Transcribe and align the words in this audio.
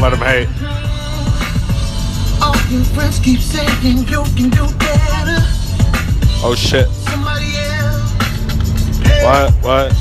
Let 0.00 0.10
them 0.10 0.20
hate. 0.20 0.48
Oh 6.40 6.54
shit. 6.56 6.86
What? 9.24 9.52
What? 9.64 9.92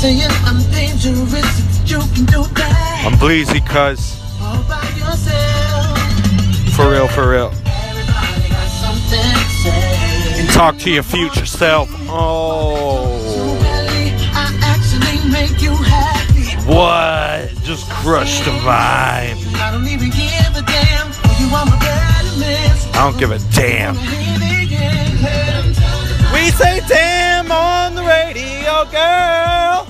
Saying 0.00 0.30
I'm 0.44 0.62
dangerous, 0.70 1.90
you 1.90 1.98
can 2.14 2.26
do 2.26 2.44
that. 2.54 3.04
I'm 3.06 3.14
bleezy, 3.14 3.64
cuz. 3.66 4.16
For 6.76 6.90
real, 6.90 7.08
for 7.08 7.30
real. 7.30 7.50
Talk 10.52 10.76
to 10.78 10.90
your 10.90 11.02
future 11.02 11.46
self. 11.46 11.88
Oh. 12.10 13.14
What? 16.66 17.17
Just 17.68 17.90
crush 17.90 18.40
the 18.46 18.50
vibe. 18.64 19.36
I 19.56 19.70
don't 19.70 19.86
even 19.88 20.08
give 20.08 20.56
a 20.56 20.62
damn. 20.62 21.08
You, 21.38 21.54
I'm 21.54 21.68
a. 21.68 21.76
I 22.96 23.10
don't 23.10 23.18
give 23.18 23.30
a 23.30 23.38
damn. 23.52 23.94
We 26.32 26.50
say 26.52 26.80
damn 26.88 27.52
on 27.52 27.94
the 27.94 28.00
radio, 28.00 28.86
girl. 28.90 29.86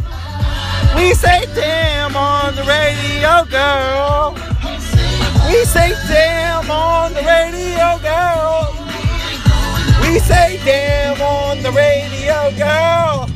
We 0.96 1.14
say 1.14 1.46
damn 1.55 2.16
on 2.16 2.56
the 2.56 2.64
radio, 2.64 3.45
girl. 3.48 4.34
We 5.47 5.64
say 5.64 5.95
damn 6.08 6.69
on 6.69 7.14
the 7.14 7.22
radio, 7.22 7.97
girl. 8.02 8.74
We 10.02 10.19
say 10.19 10.58
damn 10.64 11.22
on 11.22 11.62
the 11.62 11.70
radio, 11.70 12.50
girl. 12.58 13.30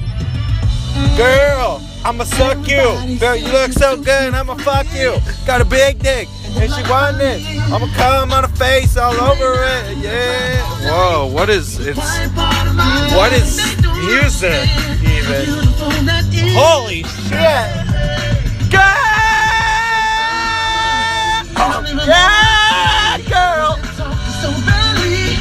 Girl, 1.17 1.82
I'ma 2.05 2.25
suck 2.25 2.67
you. 2.67 3.19
Girl, 3.19 3.37
you 3.37 3.47
look 3.53 3.73
so 3.73 3.97
good, 3.97 4.35
I'ma 4.35 4.57
fuck 4.57 4.87
you. 4.93 5.17
Got 5.47 5.61
a 5.61 5.65
big 5.65 6.01
dick, 6.01 6.29
and 6.57 6.73
she 6.73 6.83
want 6.91 7.21
it. 7.21 7.41
I'ma 7.71 7.87
come 7.95 8.33
on 8.33 8.43
her 8.43 8.57
face 8.57 8.97
all 8.97 9.15
over 9.15 9.55
it. 9.55 9.99
Yeah. 9.99 10.63
Whoa, 10.91 11.27
what 11.33 11.49
is 11.49 11.79
it's 11.79 11.99
what 13.15 13.33
is 13.33 13.57
music 14.05 14.69
even? 15.07 15.47
Holy 16.55 17.05
shit! 17.05 17.71
Girl! 18.71 18.81
Yeah, 22.05 23.19
girl! 23.31 23.79
So 23.95 24.51
really, 24.51 25.37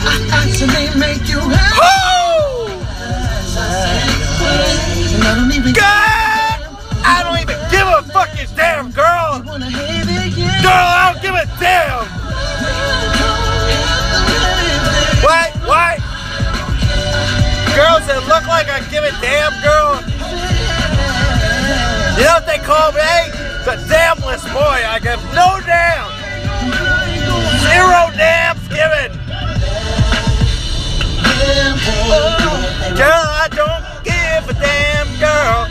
damn, 8.61 8.91
girl! 8.91 9.41
Girl, 9.41 9.57
I 9.57 11.11
don't 11.11 11.21
give 11.21 11.33
a 11.33 11.45
damn! 11.57 12.05
What? 15.25 15.49
What? 15.65 15.97
Girls 17.73 18.05
that 18.05 18.21
look 18.29 18.45
like 18.45 18.69
I 18.69 18.81
give 18.91 19.03
a 19.03 19.11
damn, 19.17 19.53
girl? 19.65 19.97
You 22.17 22.25
know 22.27 22.37
what 22.37 22.45
they 22.45 22.59
call 22.59 22.91
me? 22.93 23.01
The 23.65 23.81
damnless 23.89 24.45
boy. 24.53 24.79
I 24.85 24.99
give 24.99 25.21
no 25.33 25.57
damn. 25.65 26.05
Zero 27.65 28.11
damns 28.17 28.61
given. 28.69 29.17
Girl, 32.95 33.25
I 33.25 33.47
don't 33.49 33.85
give 34.03 34.49
a 34.49 34.53
damn, 34.59 35.07
girl. 35.19 35.70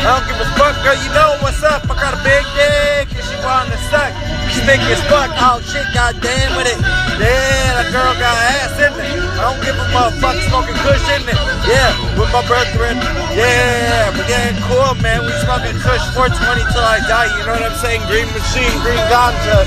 I 0.00 0.18
don't 0.18 0.24
give 0.28 0.38
a 0.38 0.48
fuck, 0.60 0.76
girl. 0.84 0.96
You 0.96 1.10
know 1.16 1.36
what's 1.40 1.62
up. 1.62 1.88
I 1.88 1.94
got 1.96 2.14
a 2.14 2.20
big 2.22 2.44
dick 2.52 3.08
and 3.16 3.24
she 3.24 3.36
wanna 3.40 3.78
suck. 3.88 4.12
She's 4.52 4.62
thick 4.64 4.80
as 4.86 5.00
fuck. 5.08 5.32
Oh 5.40 5.58
shit, 5.64 5.86
goddamn 5.96 6.56
with 6.56 6.68
it. 6.68 6.78
Yeah, 7.16 7.80
that 7.80 7.88
girl 7.90 8.12
got 8.20 8.36
ass 8.60 8.76
in 8.76 8.92
it. 8.92 9.08
I 9.36 9.52
don't 9.52 9.60
give 9.64 9.76
a 9.76 9.86
motherfucker 9.90 10.44
smoking 10.52 10.78
kush 10.84 11.04
in 11.16 11.24
it. 11.24 11.38
Yeah, 11.64 11.96
with 12.14 12.30
my 12.30 12.44
brethren. 12.44 13.00
Yeah, 13.32 14.12
we're 14.12 14.28
getting 14.28 14.60
cool, 14.68 14.94
man. 15.00 15.24
We 15.24 15.32
smoking 15.42 15.80
kush 15.80 16.04
420 16.12 16.64
till 16.72 16.84
I 16.84 17.00
die. 17.08 17.32
You 17.36 17.42
know 17.48 17.56
what 17.56 17.66
I'm 17.66 17.78
saying? 17.80 18.04
Green 18.06 18.28
machine, 18.36 18.72
green 18.84 19.00
ganja. 19.08 19.64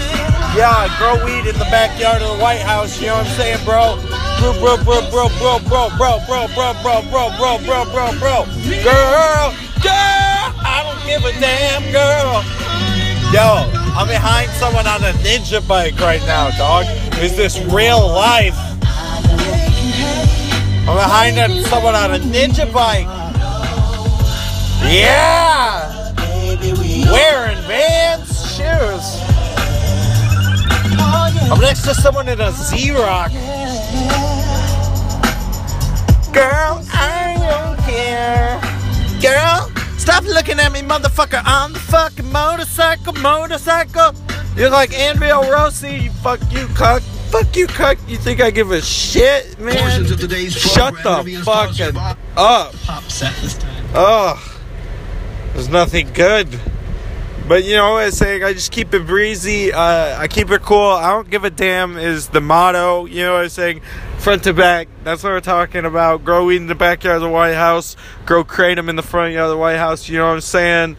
Yeah, 0.58 0.90
grow 0.98 1.18
weed 1.26 1.46
in 1.46 1.58
the 1.58 1.70
backyard 1.70 2.22
of 2.22 2.38
the 2.38 2.40
White 2.42 2.62
House. 2.62 3.00
You 3.02 3.14
know 3.14 3.22
what 3.22 3.28
I'm 3.28 3.38
saying, 3.38 3.62
bro? 3.66 3.98
Bro, 4.40 4.56
bro, 4.58 4.78
bro, 4.82 5.02
bro, 5.12 5.28
bro, 5.38 5.60
bro, 5.68 5.90
bro, 6.00 6.18
bro, 6.26 6.48
bro, 6.56 6.74
bro, 6.82 7.02
bro, 7.12 7.30
bro, 7.38 7.58
bro, 7.60 7.86
bro, 7.86 8.08
bro. 8.18 8.36
Girl, 8.82 9.54
girl, 9.82 10.54
I 10.62 10.84
don't 10.84 11.02
give 11.08 11.24
a 11.24 11.32
damn, 11.40 11.84
girl. 11.92 12.44
Yo, 13.32 13.70
I'm 13.96 14.08
behind 14.08 14.50
someone 14.52 14.88
on 14.88 15.04
a 15.04 15.14
ninja 15.20 15.66
bike 15.68 16.00
right 16.00 16.22
now, 16.22 16.50
dog. 16.58 16.86
Is 17.20 17.36
this 17.36 17.60
real 17.66 18.08
life? 18.08 18.58
I'm 20.88 20.96
behind 20.96 21.66
someone 21.68 21.96
on 21.96 22.16
a 22.16 22.20
ninja 22.20 22.72
bike. 22.74 23.08
Yeah, 24.82 26.14
wearing 27.12 27.58
Vans 27.68 28.56
shoes. 28.56 29.22
I'm 31.52 31.60
next 31.60 31.84
to 31.84 31.94
someone 31.94 32.28
in 32.30 32.40
a 32.42 32.52
Z-Rock. 32.52 33.32
Girl, 36.34 36.84
I. 36.94 37.19
Girl, 39.22 39.70
stop 39.98 40.24
looking 40.24 40.60
at 40.60 40.72
me, 40.72 40.80
motherfucker. 40.80 41.46
On 41.46 41.74
the 41.74 41.80
fucking 41.80 42.32
motorcycle, 42.32 43.12
motorcycle. 43.14 44.14
You're 44.56 44.70
like 44.70 44.94
Andrea 44.94 45.36
Rossi. 45.36 45.96
You 45.96 46.12
fuck 46.12 46.40
you, 46.52 46.68
cuck. 46.68 47.02
Fuck 47.30 47.56
you, 47.56 47.68
cuck. 47.68 47.98
You 48.08 48.16
think 48.16 48.40
I 48.40 48.50
give 48.50 48.72
a 48.72 48.82
shit, 48.82 49.60
man? 49.60 49.76
Portions 49.76 50.12
of 50.12 50.20
today's 50.22 50.56
Shut 50.56 50.94
the 51.04 51.42
fucking 51.44 51.98
up. 51.98 52.74
Pop 52.86 53.04
set 53.12 53.36
this 53.42 53.58
time. 53.58 53.86
Ugh. 53.94 54.40
There's 55.54 55.70
nothing 55.70 56.14
good. 56.14 56.48
But 57.50 57.64
you 57.64 57.76
know 57.78 57.98
I'm 57.98 58.12
saying? 58.12 58.44
I 58.44 58.54
just 58.54 58.72
keep 58.72 58.94
it 58.94 59.08
breezy. 59.08 59.74
Uh, 59.74 60.20
I 60.20 60.28
keep 60.28 60.52
it 60.52 60.62
cool. 60.62 60.92
I 60.92 61.10
don't 61.10 61.32
give 61.32 61.46
a 61.46 61.50
damn 61.50 61.98
is 61.98 62.28
the 62.28 62.42
motto. 62.42 63.06
You 63.08 63.24
know 63.24 63.34
what 63.34 63.44
I'm 63.46 63.50
saying? 63.50 63.82
Front 64.20 64.44
to 64.44 64.54
back. 64.54 64.88
That's 65.04 65.24
what 65.24 65.32
we're 65.32 65.42
talking 65.42 65.84
about. 65.84 66.24
Grow 66.24 66.46
weed 66.46 66.58
in 66.58 66.68
the 66.68 66.76
backyard 66.76 67.16
of 67.16 67.22
the 67.24 67.30
White 67.30 67.56
House. 67.56 67.96
Grow 68.28 68.44
kratom 68.44 68.88
in 68.88 68.98
the 68.98 69.02
front 69.02 69.34
yard 69.34 69.46
of 69.46 69.50
the 69.50 69.58
White 69.58 69.78
House. 69.78 70.08
You 70.08 70.20
know 70.20 70.28
what 70.28 70.34
I'm 70.34 70.42
saying? 70.42 70.98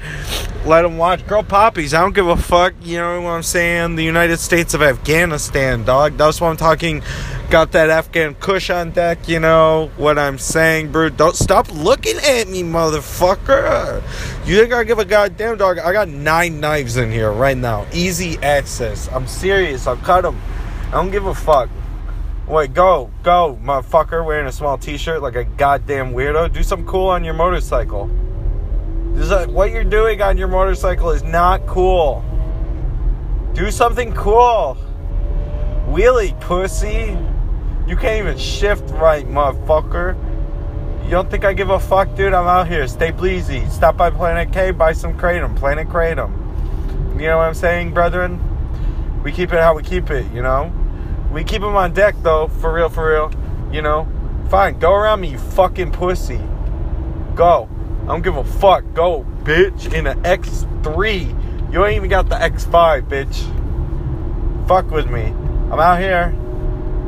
Let 0.64 0.82
them 0.82 0.98
watch. 0.98 1.24
Grow 1.24 1.44
poppies. 1.44 1.94
I 1.94 2.00
don't 2.00 2.16
give 2.16 2.26
a 2.26 2.36
fuck. 2.36 2.74
You 2.82 2.96
know 2.96 3.20
what 3.20 3.30
I'm 3.30 3.44
saying? 3.44 3.94
The 3.94 4.04
United 4.04 4.38
States 4.38 4.74
of 4.74 4.82
Afghanistan, 4.82 5.84
dog. 5.84 6.16
That's 6.16 6.40
what 6.40 6.48
I'm 6.48 6.56
talking. 6.56 7.04
Got 7.50 7.72
that 7.72 7.90
Afghan 7.90 8.36
Kush 8.36 8.70
on 8.70 8.92
deck. 8.92 9.28
You 9.28 9.40
know 9.40 9.90
what 9.96 10.20
I'm 10.20 10.38
saying, 10.38 10.92
bro? 10.92 11.08
Don't 11.08 11.34
stop 11.34 11.68
looking 11.72 12.16
at 12.18 12.46
me, 12.46 12.62
motherfucker. 12.62 14.00
You 14.46 14.60
think 14.60 14.72
I 14.72 14.84
give 14.84 15.00
a 15.00 15.04
goddamn 15.04 15.56
dog? 15.56 15.78
I 15.80 15.92
got 15.92 16.08
nine 16.08 16.60
knives 16.60 16.96
in 16.96 17.10
here 17.10 17.32
right 17.32 17.56
now. 17.56 17.88
Easy 17.92 18.38
access. 18.38 19.08
I'm 19.08 19.26
serious. 19.26 19.88
I'll 19.88 19.96
cut 19.96 20.20
them. 20.20 20.40
I 20.86 20.90
don't 20.92 21.10
give 21.10 21.26
a 21.26 21.34
fuck. 21.34 21.68
Wait, 22.46 22.72
go, 22.72 23.10
go, 23.24 23.58
motherfucker, 23.60 24.24
wearing 24.24 24.46
a 24.46 24.52
small 24.52 24.78
t-shirt 24.78 25.20
like 25.20 25.34
a 25.34 25.42
goddamn 25.42 26.12
weirdo. 26.12 26.52
Do 26.52 26.62
something 26.62 26.86
cool 26.86 27.08
on 27.08 27.24
your 27.24 27.34
motorcycle. 27.34 28.08
This 29.14 29.28
is, 29.28 29.48
what 29.48 29.72
you're 29.72 29.82
doing 29.82 30.22
on 30.22 30.38
your 30.38 30.46
motorcycle 30.46 31.10
is 31.10 31.24
not 31.24 31.66
cool. 31.66 32.24
Do 33.54 33.72
something 33.72 34.14
cool. 34.14 34.76
Wheelie, 35.88 36.40
pussy. 36.40 37.18
You 37.90 37.96
can't 37.96 38.24
even 38.24 38.38
shift 38.38 38.88
right, 38.90 39.26
motherfucker. 39.26 40.14
You 41.02 41.10
don't 41.10 41.28
think 41.28 41.44
I 41.44 41.52
give 41.52 41.70
a 41.70 41.80
fuck, 41.80 42.14
dude? 42.14 42.32
I'm 42.32 42.46
out 42.46 42.68
here. 42.68 42.86
Stay 42.86 43.10
bleezy. 43.10 43.68
Stop 43.68 43.96
by 43.96 44.10
Planet 44.10 44.52
K, 44.52 44.70
buy 44.70 44.92
some 44.92 45.18
Kratom. 45.18 45.56
Planet 45.56 45.88
Kratom. 45.88 46.30
You 47.14 47.26
know 47.26 47.38
what 47.38 47.48
I'm 47.48 47.54
saying, 47.54 47.92
brethren? 47.92 48.38
We 49.24 49.32
keep 49.32 49.52
it 49.52 49.58
how 49.58 49.74
we 49.74 49.82
keep 49.82 50.08
it, 50.08 50.30
you 50.32 50.40
know? 50.40 50.72
We 51.32 51.42
keep 51.42 51.62
them 51.62 51.74
on 51.74 51.92
deck, 51.92 52.14
though. 52.22 52.46
For 52.46 52.72
real, 52.72 52.90
for 52.90 53.10
real. 53.10 53.32
You 53.72 53.82
know? 53.82 54.06
Fine. 54.50 54.78
Go 54.78 54.94
around 54.94 55.22
me, 55.22 55.30
you 55.30 55.38
fucking 55.38 55.90
pussy. 55.90 56.40
Go. 57.34 57.68
I 58.04 58.06
don't 58.06 58.22
give 58.22 58.36
a 58.36 58.44
fuck. 58.44 58.84
Go, 58.94 59.26
bitch, 59.42 59.92
in 59.92 60.06
an 60.06 60.22
X3. 60.22 61.72
You 61.72 61.84
ain't 61.84 61.96
even 61.96 62.08
got 62.08 62.28
the 62.28 62.36
X5, 62.36 63.08
bitch. 63.08 64.68
Fuck 64.68 64.92
with 64.92 65.10
me. 65.10 65.22
I'm 65.72 65.80
out 65.80 65.98
here. 65.98 66.36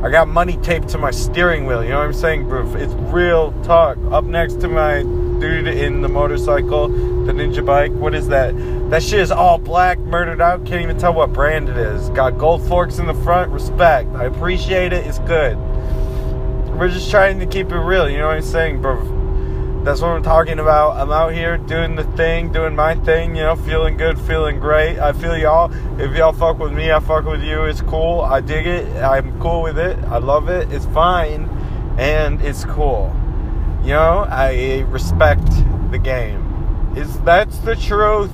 I 0.02 0.10
got 0.10 0.26
money 0.26 0.56
taped 0.56 0.88
to 0.88 0.98
my 0.98 1.12
steering 1.12 1.64
wheel. 1.64 1.84
You 1.84 1.90
know 1.90 1.98
what 1.98 2.06
I'm 2.06 2.12
saying, 2.12 2.48
bro? 2.48 2.74
It's 2.74 2.92
real 3.12 3.52
talk. 3.62 3.96
Up 4.10 4.24
next 4.24 4.60
to 4.62 4.68
my 4.68 5.02
dude 5.02 5.68
in 5.68 6.02
the 6.02 6.08
motorcycle, 6.08 6.88
the 6.88 7.32
ninja 7.32 7.64
bike. 7.64 7.92
What 7.92 8.12
is 8.12 8.26
that? 8.26 8.52
That 8.90 9.00
shit 9.00 9.20
is 9.20 9.30
all 9.30 9.58
black, 9.58 10.00
murdered 10.00 10.40
out. 10.40 10.66
Can't 10.66 10.82
even 10.82 10.98
tell 10.98 11.14
what 11.14 11.32
brand 11.32 11.68
it 11.68 11.76
is. 11.76 12.08
Got 12.10 12.36
gold 12.36 12.66
forks 12.66 12.98
in 12.98 13.06
the 13.06 13.14
front. 13.14 13.52
Respect. 13.52 14.08
I 14.16 14.24
appreciate 14.24 14.92
it. 14.92 15.06
It's 15.06 15.20
good. 15.20 15.56
We're 16.76 16.88
just 16.88 17.08
trying 17.08 17.38
to 17.38 17.46
keep 17.46 17.70
it 17.70 17.78
real. 17.78 18.10
You 18.10 18.18
know 18.18 18.26
what 18.26 18.38
I'm 18.38 18.42
saying, 18.42 18.82
bro? 18.82 19.21
That's 19.84 20.00
what 20.00 20.10
I'm 20.10 20.22
talking 20.22 20.60
about. 20.60 20.96
I'm 20.96 21.10
out 21.10 21.32
here 21.32 21.58
doing 21.58 21.96
the 21.96 22.04
thing, 22.16 22.52
doing 22.52 22.76
my 22.76 22.94
thing, 22.94 23.34
you 23.34 23.42
know, 23.42 23.56
feeling 23.56 23.96
good, 23.96 24.16
feeling 24.16 24.60
great. 24.60 25.00
I 25.00 25.12
feel 25.12 25.36
y'all. 25.36 25.72
If 26.00 26.16
y'all 26.16 26.32
fuck 26.32 26.60
with 26.60 26.72
me, 26.72 26.92
I 26.92 27.00
fuck 27.00 27.24
with 27.24 27.42
you. 27.42 27.64
It's 27.64 27.80
cool. 27.80 28.20
I 28.20 28.40
dig 28.40 28.64
it. 28.68 28.86
I'm 29.02 29.40
cool 29.40 29.62
with 29.62 29.78
it. 29.78 29.98
I 30.04 30.18
love 30.18 30.48
it. 30.48 30.72
It's 30.72 30.86
fine. 30.86 31.48
And 31.98 32.40
it's 32.42 32.64
cool. 32.64 33.12
You 33.82 33.94
know, 33.94 34.24
I 34.30 34.84
respect 34.88 35.44
the 35.90 35.98
game. 35.98 36.94
Is 36.96 37.18
that's 37.22 37.58
the 37.58 37.74
truth. 37.74 38.30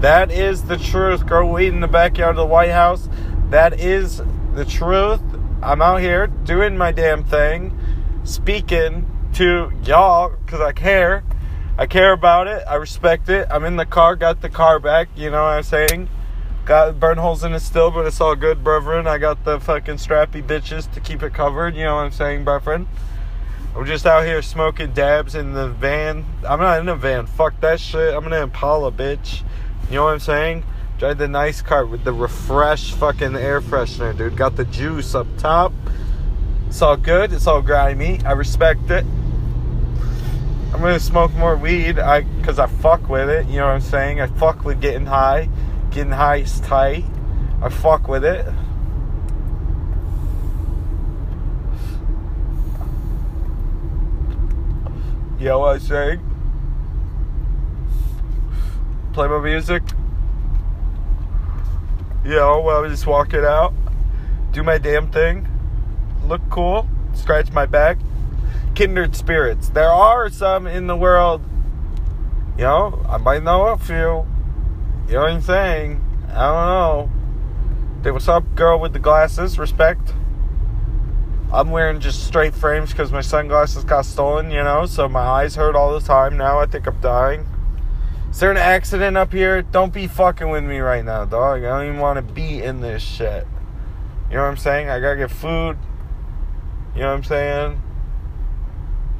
That 0.00 0.30
is 0.30 0.62
the 0.62 0.76
truth. 0.76 1.26
Grow 1.26 1.52
weed 1.52 1.72
in 1.72 1.80
the 1.80 1.88
backyard 1.88 2.30
of 2.30 2.36
the 2.36 2.46
White 2.46 2.70
House. 2.70 3.08
That 3.50 3.80
is 3.80 4.22
the 4.54 4.64
truth. 4.64 5.20
I'm 5.64 5.82
out 5.82 6.00
here 6.00 6.28
doing 6.28 6.78
my 6.78 6.92
damn 6.92 7.24
thing, 7.24 7.76
speaking 8.22 9.17
to 9.34 9.72
y'all 9.84 10.30
because 10.44 10.60
I 10.60 10.72
care. 10.72 11.24
I 11.78 11.86
care 11.86 12.12
about 12.12 12.48
it. 12.48 12.64
I 12.66 12.74
respect 12.74 13.28
it. 13.28 13.46
I'm 13.50 13.64
in 13.64 13.76
the 13.76 13.86
car, 13.86 14.16
got 14.16 14.40
the 14.40 14.48
car 14.48 14.78
back, 14.80 15.08
you 15.14 15.30
know 15.30 15.42
what 15.42 15.50
I'm 15.50 15.62
saying? 15.62 16.08
Got 16.64 16.98
burn 16.98 17.18
holes 17.18 17.44
in 17.44 17.54
it 17.54 17.60
still, 17.60 17.90
but 17.90 18.04
it's 18.04 18.20
all 18.20 18.34
good, 18.34 18.64
brethren. 18.64 19.06
I 19.06 19.18
got 19.18 19.44
the 19.44 19.60
fucking 19.60 19.96
strappy 19.96 20.42
bitches 20.42 20.92
to 20.92 21.00
keep 21.00 21.22
it 21.22 21.32
covered, 21.32 21.76
you 21.76 21.84
know 21.84 21.96
what 21.96 22.02
I'm 22.02 22.12
saying, 22.12 22.44
brethren? 22.44 22.88
I'm 23.76 23.86
just 23.86 24.06
out 24.06 24.24
here 24.24 24.42
smoking 24.42 24.92
dabs 24.92 25.36
in 25.36 25.52
the 25.52 25.68
van. 25.68 26.24
I'm 26.46 26.58
not 26.58 26.80
in 26.80 26.88
a 26.88 26.96
van. 26.96 27.26
Fuck 27.26 27.60
that 27.60 27.78
shit. 27.78 28.12
I'm 28.12 28.26
in 28.26 28.32
an 28.32 28.42
Impala, 28.42 28.90
bitch. 28.90 29.42
You 29.88 29.96
know 29.96 30.04
what 30.04 30.14
I'm 30.14 30.20
saying? 30.20 30.64
Drive 30.98 31.18
the 31.18 31.28
nice 31.28 31.62
car 31.62 31.86
with 31.86 32.02
the 32.02 32.12
refresh 32.12 32.90
fucking 32.92 33.36
air 33.36 33.60
freshener, 33.60 34.16
dude. 34.16 34.36
Got 34.36 34.56
the 34.56 34.64
juice 34.64 35.14
up 35.14 35.28
top. 35.36 35.72
It's 36.68 36.82
all 36.82 36.98
good. 36.98 37.32
It's 37.32 37.46
all 37.46 37.62
grimy. 37.62 38.20
I 38.26 38.32
respect 38.32 38.90
it. 38.90 39.04
I'm 40.70 40.80
gonna 40.82 41.00
smoke 41.00 41.32
more 41.32 41.56
weed. 41.56 41.98
I 41.98 42.24
cause 42.42 42.58
I 42.58 42.66
fuck 42.66 43.08
with 43.08 43.30
it. 43.30 43.46
You 43.46 43.56
know 43.56 43.68
what 43.68 43.72
I'm 43.72 43.80
saying? 43.80 44.20
I 44.20 44.26
fuck 44.26 44.64
with 44.64 44.78
getting 44.78 45.06
high. 45.06 45.48
Getting 45.90 46.12
high 46.12 46.36
is 46.36 46.60
tight. 46.60 47.06
I 47.62 47.70
fuck 47.70 48.06
with 48.06 48.22
it. 48.22 48.44
You 55.38 55.46
know 55.46 55.60
what 55.60 55.76
I'm 55.76 55.80
saying? 55.80 56.20
Play 59.14 59.28
my 59.28 59.40
music. 59.40 59.82
You 62.24 62.36
know, 62.36 62.60
well, 62.60 62.86
just 62.86 63.06
walk 63.06 63.32
it 63.32 63.44
out. 63.44 63.72
Do 64.52 64.62
my 64.62 64.76
damn 64.76 65.10
thing. 65.10 65.48
Look 66.26 66.42
cool. 66.50 66.88
Scratch 67.14 67.52
my 67.52 67.66
back. 67.66 67.98
Kindred 68.74 69.16
spirits. 69.16 69.68
There 69.70 69.90
are 69.90 70.28
some 70.30 70.66
in 70.66 70.86
the 70.86 70.96
world. 70.96 71.42
You 72.56 72.64
know, 72.64 73.04
I 73.08 73.18
might 73.18 73.42
know 73.42 73.66
a 73.68 73.78
few. 73.78 74.26
You 75.06 75.14
know 75.14 75.20
what 75.20 75.30
I'm 75.30 75.40
saying? 75.40 76.04
I 76.28 76.46
don't 76.46 76.66
know. 76.66 77.10
Hey, 78.02 78.10
what's 78.10 78.28
up, 78.28 78.54
girl 78.54 78.78
with 78.78 78.92
the 78.92 78.98
glasses? 78.98 79.58
Respect. 79.58 80.12
I'm 81.52 81.70
wearing 81.70 81.98
just 82.00 82.26
straight 82.26 82.54
frames 82.54 82.90
because 82.90 83.10
my 83.10 83.22
sunglasses 83.22 83.84
got 83.84 84.04
stolen, 84.04 84.50
you 84.50 84.62
know, 84.62 84.84
so 84.84 85.08
my 85.08 85.20
eyes 85.20 85.54
hurt 85.54 85.74
all 85.74 85.98
the 85.98 86.04
time. 86.04 86.36
Now 86.36 86.58
I 86.58 86.66
think 86.66 86.86
I'm 86.86 87.00
dying. 87.00 87.48
Is 88.30 88.40
there 88.40 88.50
an 88.50 88.58
accident 88.58 89.16
up 89.16 89.32
here? 89.32 89.62
Don't 89.62 89.92
be 89.92 90.06
fucking 90.06 90.50
with 90.50 90.62
me 90.62 90.78
right 90.80 91.04
now, 91.04 91.24
dog. 91.24 91.64
I 91.64 91.68
don't 91.68 91.86
even 91.86 91.98
want 92.00 92.16
to 92.16 92.34
be 92.34 92.62
in 92.62 92.80
this 92.80 93.02
shit. 93.02 93.46
You 94.28 94.36
know 94.36 94.42
what 94.42 94.50
I'm 94.50 94.56
saying? 94.58 94.90
I 94.90 95.00
gotta 95.00 95.16
get 95.16 95.30
food. 95.30 95.78
You 96.98 97.04
know 97.04 97.10
what 97.10 97.18
I'm 97.18 97.24
saying? 97.24 97.82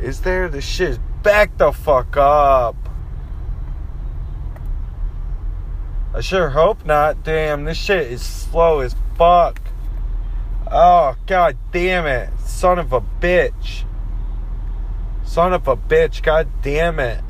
Is 0.01 0.23
there? 0.23 0.49
the 0.49 0.61
shit 0.61 0.99
back 1.23 1.57
the 1.59 1.71
fuck 1.71 2.17
up. 2.17 2.75
I 6.13 6.21
sure 6.21 6.49
hope 6.49 6.85
not. 6.85 7.23
Damn, 7.23 7.63
this 7.63 7.79
shit 7.79 8.11
is 8.11 8.21
slow 8.21 8.81
as 8.81 8.97
fuck. 9.17 9.61
Oh, 10.69 11.15
god 11.29 11.57
damn 11.71 12.05
it. 12.07 12.31
Son 12.41 12.81
of 12.81 12.93
a 12.93 13.01
bitch. 13.01 13.85
Son 15.23 15.53
of 15.53 15.69
a 15.69 15.77
bitch, 15.77 16.21
god 16.25 16.49
damn 16.63 16.99
it. 16.99 17.23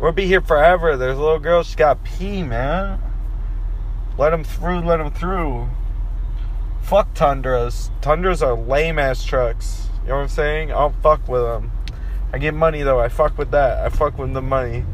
We'll 0.00 0.10
be 0.10 0.26
here 0.26 0.40
forever. 0.40 0.96
There's 0.96 1.18
a 1.18 1.22
little 1.22 1.38
girl, 1.38 1.62
she's 1.62 1.76
got 1.76 2.02
pee, 2.02 2.42
man. 2.42 3.00
Let 4.18 4.32
him 4.32 4.42
through, 4.42 4.80
let 4.80 4.98
him 4.98 5.12
through. 5.12 5.68
Fuck 6.86 7.14
Tundras. 7.14 7.90
Tundras 8.00 8.44
are 8.44 8.54
lame 8.54 9.00
ass 9.00 9.24
trucks. 9.24 9.88
You 10.02 10.10
know 10.10 10.14
what 10.18 10.22
I'm 10.22 10.28
saying? 10.28 10.70
I 10.70 10.74
don't 10.74 10.94
fuck 11.02 11.26
with 11.26 11.42
them. 11.42 11.72
I 12.32 12.38
get 12.38 12.54
money 12.54 12.82
though. 12.82 13.00
I 13.00 13.08
fuck 13.08 13.36
with 13.36 13.50
that. 13.50 13.84
I 13.84 13.88
fuck 13.88 14.16
with 14.16 14.32
the 14.32 14.40
money. 14.40 14.84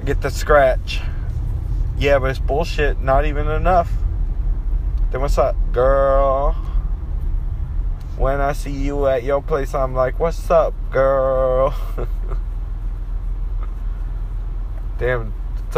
I 0.00 0.02
get 0.02 0.22
the 0.22 0.30
scratch. 0.30 1.00
Yeah, 1.96 2.18
but 2.18 2.30
it's 2.30 2.40
bullshit. 2.40 3.00
Not 3.00 3.26
even 3.26 3.46
enough. 3.46 3.92
Then 5.12 5.20
what's 5.20 5.38
up, 5.38 5.54
girl? 5.70 6.54
When 8.16 8.40
I 8.40 8.52
see 8.52 8.72
you 8.72 9.06
at 9.06 9.22
your 9.22 9.40
place, 9.40 9.76
I'm 9.76 9.94
like, 9.94 10.18
what's 10.18 10.50
up, 10.50 10.74
girl? 10.90 11.76
Damn, 14.98 15.32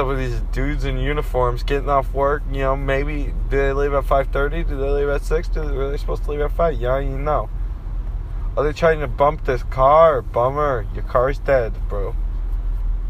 of 0.08 0.18
these 0.18 0.40
dudes 0.52 0.84
in 0.84 0.98
uniforms 0.98 1.62
getting 1.62 1.88
off 1.88 2.12
work, 2.14 2.42
you 2.50 2.60
know, 2.60 2.76
maybe 2.76 3.34
do 3.50 3.56
they 3.56 3.72
leave 3.72 3.92
at 3.92 4.04
5.30? 4.04 4.68
Do 4.68 4.76
they 4.76 4.88
leave 4.88 5.08
at 5.08 5.22
6? 5.22 5.48
Do 5.48 5.68
they, 5.68 5.90
they 5.90 5.96
supposed 5.96 6.24
to 6.24 6.30
leave 6.30 6.40
at 6.40 6.52
5? 6.52 6.80
Yeah, 6.80 6.98
you 6.98 7.18
know. 7.18 7.50
Are 8.56 8.64
they 8.64 8.72
trying 8.72 9.00
to 9.00 9.06
bump 9.06 9.44
this 9.44 9.62
car? 9.64 10.22
Bummer. 10.22 10.86
Your 10.94 11.04
car's 11.04 11.38
dead, 11.38 11.74
bro. 11.88 12.14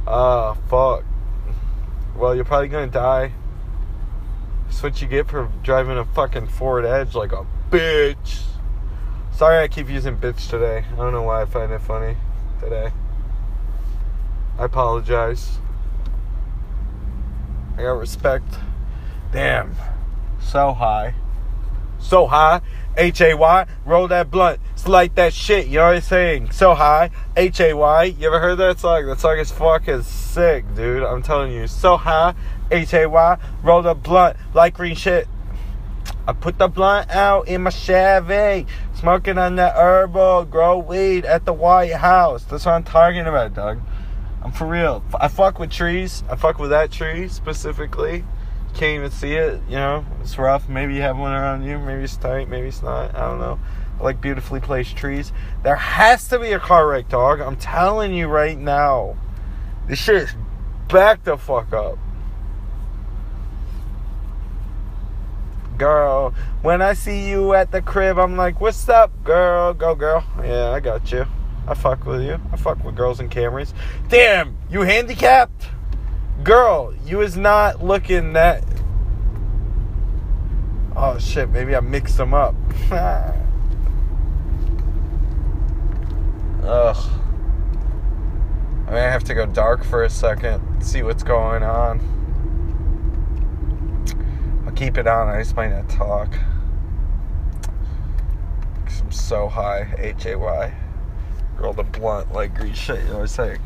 Ah, 0.06 0.50
uh, 0.50 0.54
fuck. 0.68 1.04
Well, 2.16 2.34
you're 2.34 2.44
probably 2.44 2.68
gonna 2.68 2.86
die. 2.86 3.32
That's 4.66 4.82
what 4.82 5.00
you 5.00 5.08
get 5.08 5.28
for 5.28 5.50
driving 5.62 5.96
a 5.96 6.04
fucking 6.04 6.48
Ford 6.48 6.84
Edge 6.84 7.14
like 7.14 7.32
a 7.32 7.46
bitch. 7.70 8.42
Sorry 9.32 9.62
I 9.62 9.68
keep 9.68 9.88
using 9.88 10.16
bitch 10.18 10.50
today. 10.50 10.84
I 10.92 10.96
don't 10.96 11.12
know 11.12 11.22
why 11.22 11.42
I 11.42 11.44
find 11.46 11.72
it 11.72 11.80
funny 11.80 12.16
today. 12.60 12.92
I 14.58 14.64
apologize. 14.66 15.59
I 17.80 17.84
got 17.84 17.92
respect. 17.92 18.44
Damn. 19.32 19.74
So 20.38 20.74
high. 20.74 21.14
So 21.98 22.26
high. 22.26 22.60
H 22.94 23.22
A 23.22 23.32
Y. 23.32 23.66
Roll 23.86 24.06
that 24.08 24.30
blunt. 24.30 24.60
It's 24.72 24.86
like 24.86 25.14
that 25.14 25.32
shit. 25.32 25.68
You 25.68 25.78
know 25.78 25.86
what 25.86 25.94
I'm 25.96 26.02
saying? 26.02 26.50
So 26.50 26.74
high. 26.74 27.08
H 27.38 27.58
A 27.60 27.72
Y. 27.72 28.04
You 28.04 28.26
ever 28.26 28.38
heard 28.38 28.56
that 28.56 28.80
song? 28.80 29.06
That 29.06 29.18
song 29.18 29.38
is 29.38 29.50
fucking 29.50 30.02
sick, 30.02 30.66
dude. 30.74 31.02
I'm 31.02 31.22
telling 31.22 31.52
you. 31.52 31.66
So 31.68 31.96
high. 31.96 32.34
H 32.70 32.92
A 32.92 33.06
Y. 33.06 33.38
Roll 33.62 33.80
the 33.80 33.94
blunt 33.94 34.36
like 34.52 34.74
green 34.74 34.94
shit. 34.94 35.26
I 36.28 36.34
put 36.34 36.58
the 36.58 36.68
blunt 36.68 37.08
out 37.10 37.48
in 37.48 37.62
my 37.62 37.70
Chevy, 37.70 38.66
smoking 38.92 39.38
on 39.38 39.56
that 39.56 39.74
herbal, 39.74 40.44
grow 40.44 40.76
weed 40.76 41.24
at 41.24 41.46
the 41.46 41.54
White 41.54 41.94
House. 41.94 42.44
That's 42.44 42.66
what 42.66 42.74
I'm 42.74 42.84
talking 42.84 43.26
about, 43.26 43.54
Doug. 43.54 43.80
I'm 44.42 44.52
for 44.52 44.66
real. 44.66 45.02
I 45.14 45.28
fuck 45.28 45.58
with 45.58 45.70
trees. 45.70 46.24
I 46.30 46.36
fuck 46.36 46.58
with 46.58 46.70
that 46.70 46.90
tree 46.90 47.28
specifically. 47.28 48.24
Can't 48.74 48.98
even 48.98 49.10
see 49.10 49.34
it, 49.34 49.60
you 49.68 49.76
know. 49.76 50.04
It's 50.20 50.38
rough. 50.38 50.68
Maybe 50.68 50.94
you 50.94 51.02
have 51.02 51.18
one 51.18 51.32
around 51.32 51.64
you. 51.64 51.78
Maybe 51.78 52.04
it's 52.04 52.16
tight. 52.16 52.48
Maybe 52.48 52.68
it's 52.68 52.82
not. 52.82 53.14
I 53.14 53.20
don't 53.28 53.38
know. 53.38 53.58
I 53.98 54.02
like 54.02 54.20
beautifully 54.20 54.60
placed 54.60 54.96
trees. 54.96 55.32
There 55.62 55.76
has 55.76 56.28
to 56.28 56.38
be 56.38 56.52
a 56.52 56.60
car 56.60 56.88
wreck, 56.88 57.08
dog. 57.08 57.40
I'm 57.40 57.56
telling 57.56 58.14
you 58.14 58.28
right 58.28 58.58
now. 58.58 59.16
This 59.88 59.98
shit 59.98 60.16
is 60.16 60.34
back 60.88 61.24
the 61.24 61.36
fuck 61.36 61.72
up. 61.72 61.98
girl. 65.80 66.34
When 66.60 66.82
I 66.82 66.92
see 66.92 67.26
you 67.26 67.54
at 67.54 67.72
the 67.72 67.80
crib, 67.80 68.18
I'm 68.18 68.36
like, 68.36 68.60
what's 68.60 68.86
up, 68.90 69.10
girl? 69.24 69.72
Go, 69.72 69.94
girl. 69.94 70.22
Yeah, 70.44 70.72
I 70.72 70.80
got 70.80 71.10
you. 71.10 71.26
I 71.66 71.74
fuck 71.74 72.04
with 72.06 72.22
you. 72.22 72.40
I 72.52 72.56
fuck 72.56 72.84
with 72.84 72.96
girls 72.96 73.20
and 73.20 73.30
Camrys. 73.30 73.72
Damn, 74.08 74.56
you 74.70 74.80
handicapped? 74.82 75.68
Girl, 76.42 76.94
you 77.04 77.20
is 77.20 77.36
not 77.36 77.84
looking 77.84 78.32
that. 78.32 78.64
Oh 80.96 81.18
shit, 81.18 81.50
maybe 81.50 81.76
I 81.76 81.80
mixed 81.80 82.16
them 82.16 82.34
up. 82.34 82.54
Ugh. 86.62 86.96
I 88.86 88.90
may 88.92 89.02
have 89.02 89.22
to 89.24 89.34
go 89.34 89.46
dark 89.46 89.84
for 89.84 90.02
a 90.02 90.10
second, 90.10 90.82
see 90.82 91.02
what's 91.02 91.22
going 91.22 91.62
on. 91.62 92.00
I'll 94.66 94.72
keep 94.72 94.98
it 94.98 95.06
on, 95.06 95.28
I 95.28 95.42
just 95.42 95.54
might 95.54 95.70
not 95.70 95.88
talk. 95.88 96.34
I'm 99.00 99.12
so 99.12 99.46
high, 99.46 99.94
H 99.98 100.26
A 100.26 100.36
Y. 100.36 100.74
Roll 101.60 101.74
the 101.74 101.82
blunt 101.82 102.32
like 102.32 102.54
grease 102.54 102.76
shit, 102.76 103.04
you 103.06 103.18
I'm 103.18 103.26
saying? 103.26 103.60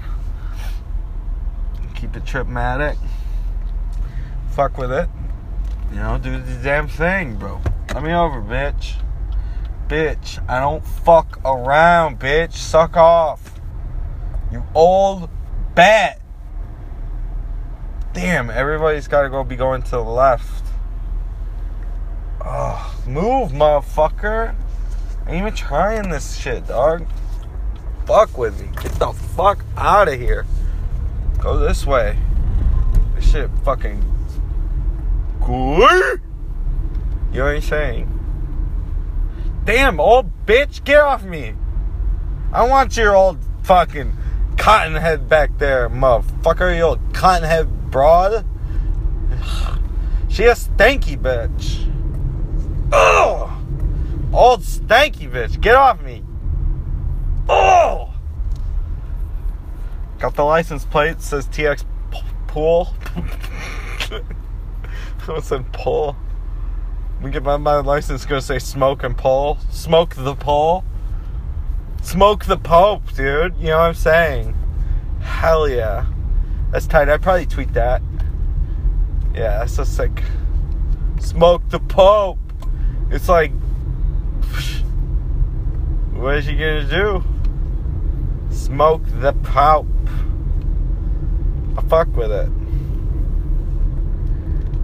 Keep 1.95 2.17
it 2.17 2.27
tripmatic. 2.27 2.99
Fuck 4.51 4.79
with 4.79 4.91
it. 4.91 5.09
You 5.91 5.97
know, 6.01 6.19
do 6.19 6.41
the 6.41 6.57
damn 6.63 6.89
thing, 6.89 7.37
bro. 7.37 7.61
Let 7.95 8.03
me 8.03 8.13
over, 8.13 8.43
bitch. 8.43 8.95
Bitch, 9.87 10.43
I 10.49 10.59
don't 10.59 10.85
fuck 10.85 11.39
around, 11.45 12.19
bitch. 12.19 12.55
Suck 12.55 12.97
off. 12.97 13.61
You 14.51 14.65
old 14.75 15.31
bat. 15.77 16.21
Damn, 18.13 18.51
everybody's 18.51 19.07
gotta 19.07 19.29
go 19.29 19.45
be 19.45 19.55
going 19.55 19.83
to 19.83 19.91
the 19.91 20.01
left. 20.01 20.65
Oh, 22.45 23.03
move, 23.07 23.53
motherfucker. 23.53 24.55
I 25.27 25.31
ain't 25.31 25.39
even 25.39 25.55
trying 25.55 26.11
this 26.11 26.37
shit, 26.37 26.67
dog. 26.67 27.07
Fuck 28.07 28.37
with 28.37 28.61
me. 28.61 28.69
Get 28.83 28.93
the 28.93 29.13
fuck 29.13 29.65
out 29.77 30.09
of 30.09 30.19
here. 30.19 30.47
Go 31.39 31.59
this 31.59 31.87
way. 31.87 32.19
This 33.15 33.31
shit 33.31 33.51
fucking 33.65 34.03
good. 35.45 36.21
You 37.33 37.45
I'm 37.45 37.61
saying? 37.61 38.11
Damn, 39.65 39.99
old 40.01 40.47
bitch, 40.47 40.85
get 40.85 41.01
off 41.01 41.25
me. 41.25 41.55
I 42.53 42.69
want 42.69 42.97
your 42.97 43.17
old 43.17 43.39
fucking 43.63 44.17
cotton 44.59 44.95
head 44.95 45.29
back 45.29 45.59
there, 45.59 45.89
motherfucker. 45.89 46.77
You 46.77 46.83
old 46.83 47.15
cotton 47.15 47.49
head 47.49 47.91
broad. 47.91 48.45
She 50.29 50.45
a 50.45 50.55
stanky 50.55 51.17
bitch. 51.17 51.89
Oh, 52.93 53.57
old 54.33 54.63
stanky 54.63 55.31
bitch, 55.31 55.61
get 55.61 55.77
off 55.77 56.03
me. 56.03 56.24
Oh, 57.49 58.15
got 60.19 60.35
the 60.35 60.45
license 60.45 60.85
plate 60.85 61.21
says 61.21 61.47
TX 61.49 61.85
Pool. 62.47 62.95
I 65.29 65.41
said 65.41 65.73
pull. 65.73 66.17
We 67.23 67.31
get 67.31 67.43
my, 67.43 67.57
my 67.57 67.77
license 67.77 68.27
gonna 68.27 68.43
say 68.43 68.59
smoke 68.59 69.03
and 69.03 69.17
pull. 69.17 69.59
Smoke 69.71 70.15
the 70.15 70.35
pull. 70.35 70.85
Smoke 72.03 72.45
the 72.45 72.59
Pope, 72.59 73.15
dude. 73.15 73.57
You 73.57 73.69
know 73.69 73.79
what 73.79 73.85
I'm 73.85 73.95
saying? 73.95 74.55
Hell 75.21 75.69
yeah. 75.69 76.07
That's 76.71 76.87
tight. 76.87 77.09
I'd 77.09 77.23
probably 77.23 77.47
tweet 77.47 77.73
that. 77.73 78.03
Yeah, 79.35 79.59
that's 79.59 79.75
so 79.75 79.85
sick. 79.85 80.23
Smoke 81.19 81.63
the 81.71 81.81
Pope. 81.81 82.39
It's 83.11 83.29
like, 83.29 83.53
what 86.13 86.37
is 86.37 86.47
he 86.47 86.55
gonna 86.55 86.89
do? 86.89 87.25
Smoke 88.55 89.03
the 89.21 89.33
Pope. 89.33 89.87
I 91.77 91.83
fuck 91.83 92.17
with 92.17 92.31
it. 92.31 92.49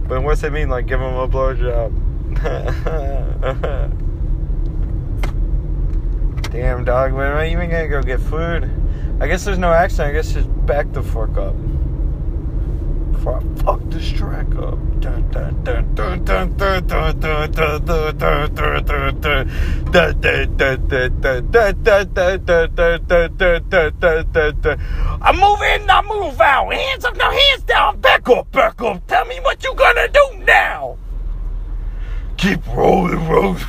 But 0.07 0.23
what's 0.23 0.43
it 0.43 0.51
mean? 0.51 0.69
Like, 0.69 0.87
give 0.87 0.99
him 0.99 1.15
a 1.15 1.27
blowjob? 1.27 1.99
Damn, 6.51 6.83
dog. 6.83 7.13
When 7.13 7.27
am 7.27 7.37
I 7.37 7.49
even 7.49 7.69
gonna 7.69 7.87
go 7.87 8.03
get 8.03 8.19
food? 8.19 8.69
I 9.21 9.27
guess 9.27 9.45
there's 9.45 9.57
no 9.57 9.71
accent. 9.71 10.09
I 10.09 10.11
guess 10.11 10.33
just 10.33 10.49
back 10.65 10.91
the 10.91 11.01
fuck 11.01 11.37
up 11.37 11.55
before 13.21 13.37
I 13.37 13.63
fuck 13.63 13.81
this 13.91 14.11
track 14.11 14.47
up. 14.55 14.79
I 25.23 25.31
move 25.33 25.61
in, 25.61 25.89
I 25.89 26.01
move 26.01 26.41
out. 26.41 26.73
Hands 26.73 27.05
up, 27.05 27.15
no 27.15 27.29
hands 27.29 27.63
down. 27.63 27.99
Back 27.99 28.27
up, 28.27 28.51
back 28.51 28.81
up. 28.81 29.05
Tell 29.05 29.25
me 29.25 29.39
what 29.41 29.63
you 29.63 29.75
gonna 29.75 30.07
do 30.07 30.43
now. 30.43 30.97
Keep 32.37 32.65
rolling, 32.67 33.27
rolling. 33.27 33.61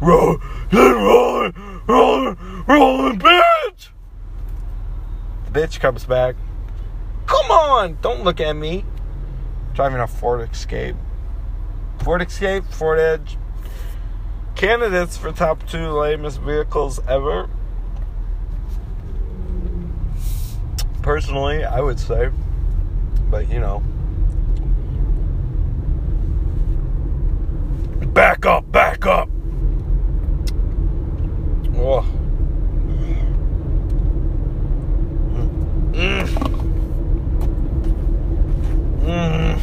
roll, 0.00 0.38
rolling, 0.72 1.54
rolling, 1.86 2.36
rolling, 2.66 3.18
bitch. 3.18 3.90
The 5.44 5.60
bitch 5.60 5.80
comes 5.80 6.06
back. 6.06 6.34
Come 7.46 7.60
on, 7.60 7.98
don't 8.02 8.24
look 8.24 8.40
at 8.40 8.54
me. 8.54 8.84
Driving 9.72 10.00
a 10.00 10.08
Ford 10.08 10.40
Escape. 10.50 10.96
Ford 12.02 12.20
Escape, 12.20 12.64
Ford 12.64 12.98
Edge. 12.98 13.38
Candidates 14.56 15.16
for 15.16 15.30
top 15.30 15.64
two 15.68 15.90
lamest 15.90 16.40
vehicles 16.40 16.98
ever. 17.06 17.48
Personally, 21.02 21.64
I 21.64 21.80
would 21.80 22.00
say. 22.00 22.30
But, 23.30 23.48
you 23.48 23.60
know. 23.60 23.78
Back 28.08 28.44
up, 28.44 28.72
back 28.72 29.06
up. 29.06 29.28
Oh. 31.76 32.04
Mm. 35.92 36.55
Mm. 39.06 39.62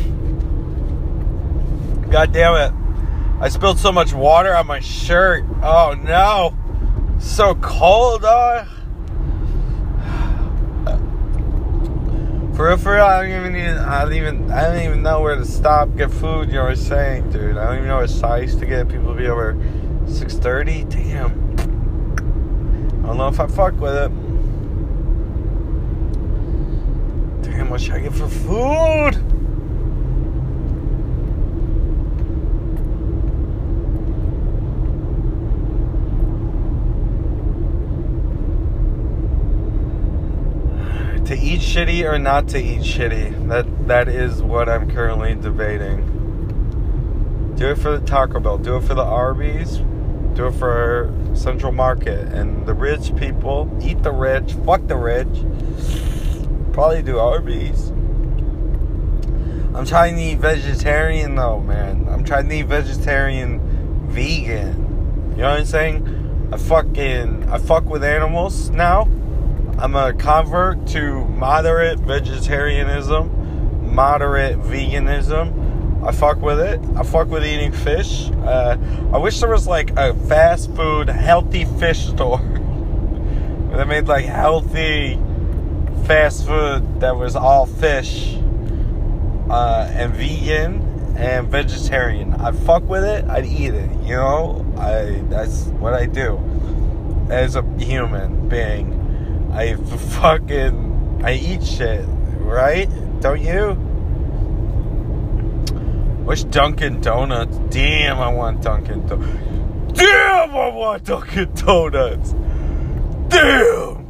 God 2.09 2.31
damn 2.31 2.55
it. 2.55 2.71
I 3.41 3.49
spilled 3.49 3.77
so 3.77 3.91
much 3.91 4.13
water 4.13 4.55
on 4.55 4.67
my 4.67 4.79
shirt. 4.79 5.43
Oh 5.61 5.97
no. 6.01 6.55
So 7.19 7.55
cold, 7.55 8.21
dog. 8.21 8.67
For 12.55 12.67
real, 12.67 12.77
for 12.77 12.93
real, 12.93 13.03
I 13.03 13.23
don't 13.23 13.31
even 13.31 13.53
need, 13.53 13.67
I 13.67 14.03
don't 14.03 14.13
even, 14.13 14.51
I 14.51 14.67
don't 14.67 14.83
even 14.83 15.01
know 15.01 15.21
where 15.21 15.35
to 15.35 15.43
stop, 15.43 15.97
get 15.97 16.11
food, 16.11 16.49
you 16.49 16.53
know 16.53 16.65
what 16.65 16.69
I'm 16.69 16.75
saying, 16.75 17.31
dude. 17.31 17.57
I 17.57 17.65
don't 17.65 17.77
even 17.77 17.87
know 17.87 17.97
what 17.97 18.11
size 18.11 18.55
to 18.57 18.67
get 18.67 18.87
people 18.87 19.11
be 19.15 19.27
over 19.27 19.57
630. 20.05 20.83
Damn. 20.83 21.31
I 23.03 23.07
don't 23.07 23.17
know 23.17 23.27
if 23.27 23.39
I 23.39 23.47
fuck 23.47 23.73
with 23.79 23.95
it. 23.95 24.11
Damn, 27.41 27.71
what 27.71 27.81
should 27.81 27.93
I 27.93 28.01
get 28.01 28.13
for 28.13 28.27
food? 28.27 29.15
To 41.25 41.39
eat 41.39 41.61
shitty 41.61 42.03
or 42.03 42.19
not 42.19 42.49
to 42.49 42.59
eat 42.59 42.81
shitty? 42.81 43.47
That 43.47 43.87
that 43.87 44.09
is 44.09 44.41
what 44.41 44.67
I'm 44.67 44.91
currently 44.91 45.35
debating. 45.35 46.09
Do 47.55 47.69
it 47.69 47.77
for 47.77 47.97
the 47.97 48.05
Taco 48.05 48.41
Bell. 48.41 48.57
Do 48.57 48.75
it 48.75 48.83
for 48.83 48.93
the 48.93 49.03
Arby's. 49.03 49.77
Do 50.35 50.47
it 50.47 50.53
for 50.53 51.13
Central 51.33 51.71
Market. 51.71 52.27
And 52.33 52.65
the 52.65 52.73
rich 52.73 53.15
people 53.15 53.71
eat 53.81 54.03
the 54.03 54.11
rich. 54.11 54.53
Fuck 54.65 54.87
the 54.87 54.97
rich. 54.97 55.29
Probably 56.73 57.01
do 57.01 57.19
Arby's. 57.19 57.89
I'm 59.75 59.85
trying 59.85 60.15
to 60.17 60.21
eat 60.21 60.39
vegetarian 60.39 61.35
though, 61.35 61.61
man. 61.61 62.07
I'm 62.09 62.23
trying 62.25 62.49
to 62.49 62.55
eat 62.55 62.67
vegetarian, 62.67 63.59
vegan. 64.09 65.31
You 65.31 65.37
know 65.37 65.51
what 65.51 65.59
I'm 65.59 65.65
saying? 65.65 66.49
I 66.51 66.57
fucking 66.57 67.49
I 67.49 67.57
fuck 67.59 67.85
with 67.85 68.03
animals 68.03 68.69
now. 68.71 69.07
I'm 69.77 69.95
a 69.95 70.13
convert 70.13 70.87
to 70.89 71.25
moderate 71.25 71.99
vegetarianism, 71.99 73.93
moderate 73.93 74.59
veganism. 74.59 76.05
I 76.05 76.11
fuck 76.11 76.41
with 76.41 76.59
it. 76.59 76.79
I 76.95 77.03
fuck 77.03 77.29
with 77.29 77.45
eating 77.45 77.71
fish. 77.71 78.29
Uh, 78.29 78.77
I 79.11 79.17
wish 79.17 79.39
there 79.39 79.49
was 79.49 79.67
like 79.67 79.91
a 79.97 80.13
fast 80.27 80.73
food, 80.75 81.09
healthy 81.09 81.65
fish 81.65 82.07
store 82.09 82.39
that 83.71 83.87
made 83.87 84.07
like 84.07 84.25
healthy 84.25 85.19
fast 86.05 86.45
food 86.45 86.99
that 86.99 87.15
was 87.15 87.35
all 87.35 87.65
fish 87.65 88.35
uh, 89.49 89.89
and 89.91 90.13
vegan 90.13 91.15
and 91.17 91.47
vegetarian. 91.47 92.33
I'd 92.35 92.55
fuck 92.55 92.83
with 92.83 93.03
it. 93.03 93.25
I'd 93.25 93.45
eat 93.45 93.73
it. 93.73 93.89
You 94.01 94.15
know, 94.15 94.65
I 94.77 95.21
that's 95.29 95.65
what 95.65 95.93
I 95.93 96.05
do 96.05 96.39
as 97.29 97.55
a 97.55 97.63
human 97.79 98.49
being. 98.49 99.02
I 99.53 99.75
fucking 99.75 101.21
I 101.23 101.33
eat 101.33 101.63
shit, 101.63 102.05
right? 102.39 102.89
Don't 103.21 103.39
you? 103.41 103.77
Wish 106.25 106.43
Dunkin' 106.45 107.01
Donuts. 107.01 107.57
Damn, 107.69 108.17
I 108.17 108.29
want 108.29 108.61
Dunkin' 108.61 109.05
Donuts. 109.07 109.97
Damn, 109.97 110.55
I 110.55 110.69
want 110.69 111.03
Dunkin' 111.03 111.53
Donuts. 111.53 112.31
Damn. 113.29 114.03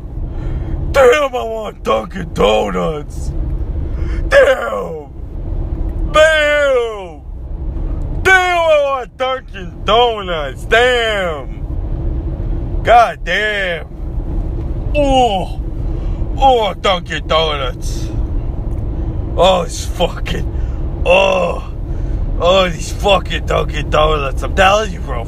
Damn, 0.91 1.35
I 1.35 1.43
want 1.43 1.83
Dunkin' 1.83 2.33
Donuts. 2.33 3.27
Damn. 4.29 5.12
Bam. 6.12 7.21
Damn, 8.21 8.57
I 8.57 8.81
want 8.85 9.17
Dunkin' 9.17 9.83
Donuts. 9.83 10.65
Damn. 10.65 11.63
God 12.83 13.23
damn. 13.23 13.92
Oh. 14.95 15.59
Oh, 16.38 16.73
Dunkin' 16.73 17.27
Donuts. 17.27 18.07
Oh, 19.35 19.63
it's 19.65 19.85
fucking. 19.85 21.03
Oh. 21.05 21.73
Oh, 22.39 22.69
these 22.69 22.91
fucking 22.91 23.45
Dunkin' 23.45 23.89
Donuts. 23.89 24.43
I'm 24.43 24.55
telling 24.55 24.91
you, 24.91 25.00
bro. 25.00 25.25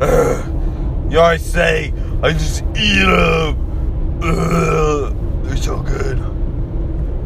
Ugh. 0.00 1.10
You 1.10 1.20
always 1.20 1.42
say, 1.42 1.92
I 2.22 2.32
just 2.32 2.62
eat 2.74 3.04
them. 3.04 3.56
They're 5.44 5.56
so 5.56 5.80
good. 5.80 6.18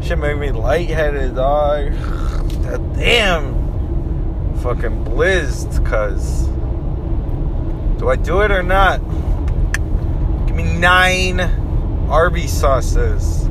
Shit 0.03 0.17
make 0.19 0.37
me 0.37 0.51
lightheaded, 0.51 1.35
dog. 1.35 1.91
God 2.63 2.95
damn. 2.95 3.55
Fucking 4.59 5.03
blizzed, 5.03 5.83
cuz. 5.85 6.47
Do 7.97 8.09
I 8.09 8.15
do 8.15 8.41
it 8.41 8.51
or 8.51 8.63
not? 8.63 9.01
Nine 10.63 11.39
Arby's 12.09 12.53
sauces. 12.53 13.47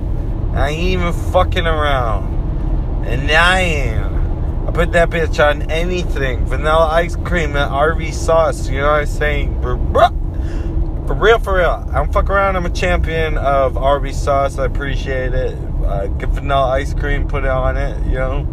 I 0.53 0.71
ain't 0.71 0.83
even 0.83 1.13
fucking 1.33 1.67
around. 1.67 3.05
And 3.07 3.27
nine. 3.27 4.67
I 4.67 4.71
put 4.73 4.93
that 4.93 5.11
bitch 5.11 5.45
on 5.45 5.71
anything. 5.71 6.47
Vanilla 6.47 6.87
ice 6.87 7.17
cream 7.17 7.51
and 7.51 7.73
Arby's 7.73 8.19
sauce. 8.19 8.69
You 8.69 8.81
know 8.81 8.93
what 8.93 9.01
I'm 9.01 9.07
saying? 9.07 9.63
For, 9.63 9.77
real, 9.77 11.39
for 11.39 11.57
real. 11.57 11.87
I 11.91 11.95
don't 11.97 12.13
fuck 12.13 12.29
around. 12.31 12.57
I'm 12.57 12.67
a 12.67 12.71
champion 12.71 13.39
of 13.39 13.77
Arby's 13.77 14.21
sauce. 14.21 14.59
I 14.59 14.65
appreciate 14.65 15.35
it. 15.35 15.57
Uh, 15.85 16.09
get 16.09 16.31
vanilla 16.31 16.71
ice 16.71 16.93
cream, 16.95 17.29
put 17.29 17.45
it 17.45 17.51
on 17.51 17.77
it, 17.77 18.05
you 18.07 18.15
know. 18.15 18.47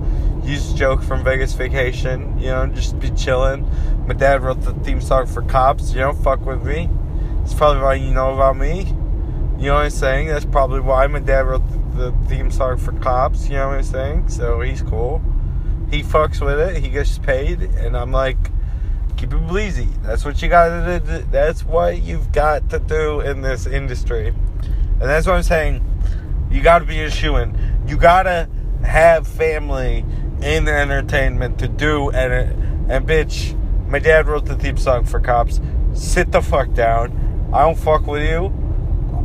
Use 0.43 0.73
joke 0.73 1.01
from 1.01 1.23
Vegas 1.23 1.53
Vacation, 1.53 2.37
you 2.37 2.47
know, 2.47 2.67
just 2.67 2.99
be 2.99 3.09
chilling. 3.11 3.67
My 4.05 4.13
dad 4.13 4.43
wrote 4.43 4.61
the 4.61 4.73
theme 4.73 5.01
song 5.01 5.25
for 5.25 5.41
Cops, 5.41 5.93
you 5.93 6.01
know, 6.01 6.13
fuck 6.13 6.45
with 6.45 6.63
me. 6.63 6.89
It's 7.43 7.53
probably 7.53 7.81
why 7.81 7.93
you 7.95 8.11
know 8.11 8.33
about 8.33 8.57
me. 8.57 8.79
You 9.59 9.69
know 9.69 9.75
what 9.75 9.83
I'm 9.83 9.89
saying? 9.91 10.27
That's 10.27 10.45
probably 10.45 10.79
why 10.79 11.07
my 11.07 11.19
dad 11.19 11.45
wrote 11.45 11.63
the, 11.69 12.11
the 12.11 12.27
theme 12.27 12.51
song 12.51 12.77
for 12.77 12.91
Cops, 12.93 13.47
you 13.47 13.55
know 13.55 13.69
what 13.69 13.77
I'm 13.77 13.83
saying? 13.83 14.29
So 14.29 14.61
he's 14.61 14.81
cool. 14.81 15.21
He 15.89 16.01
fucks 16.01 16.43
with 16.43 16.59
it, 16.59 16.83
he 16.83 16.89
gets 16.89 17.17
paid, 17.19 17.61
and 17.61 17.95
I'm 17.95 18.11
like, 18.11 18.37
keep 19.15 19.31
it 19.31 19.47
bleezy. 19.47 19.87
That's 20.01 20.25
what 20.25 20.41
you 20.41 20.49
gotta 20.49 20.99
do. 20.99 21.25
That's 21.31 21.63
what 21.63 22.01
you've 22.01 22.31
got 22.31 22.69
to 22.71 22.79
do 22.79 23.21
in 23.21 23.41
this 23.41 23.65
industry. 23.65 24.29
And 24.29 25.01
that's 25.01 25.27
what 25.27 25.35
I'm 25.35 25.43
saying. 25.43 25.81
You 26.51 26.61
gotta 26.61 26.85
be 26.85 27.01
a 27.01 27.09
shoe 27.09 27.37
in. 27.37 27.57
You 27.87 27.97
gotta 27.97 28.49
have 28.83 29.27
family 29.27 30.05
in 30.41 30.65
the 30.65 30.73
entertainment 30.73 31.59
to 31.59 31.67
do 31.67 32.09
and 32.09 32.91
and 32.91 33.07
bitch, 33.07 33.57
my 33.87 33.99
dad 33.99 34.27
wrote 34.27 34.45
the 34.45 34.55
theme 34.55 34.77
song 34.77 35.05
for 35.05 35.19
cops. 35.19 35.61
Sit 35.93 36.31
the 36.31 36.41
fuck 36.41 36.73
down. 36.73 37.22
I 37.53 37.61
don't 37.61 37.77
fuck 37.77 38.07
with 38.07 38.23
you. 38.23 38.45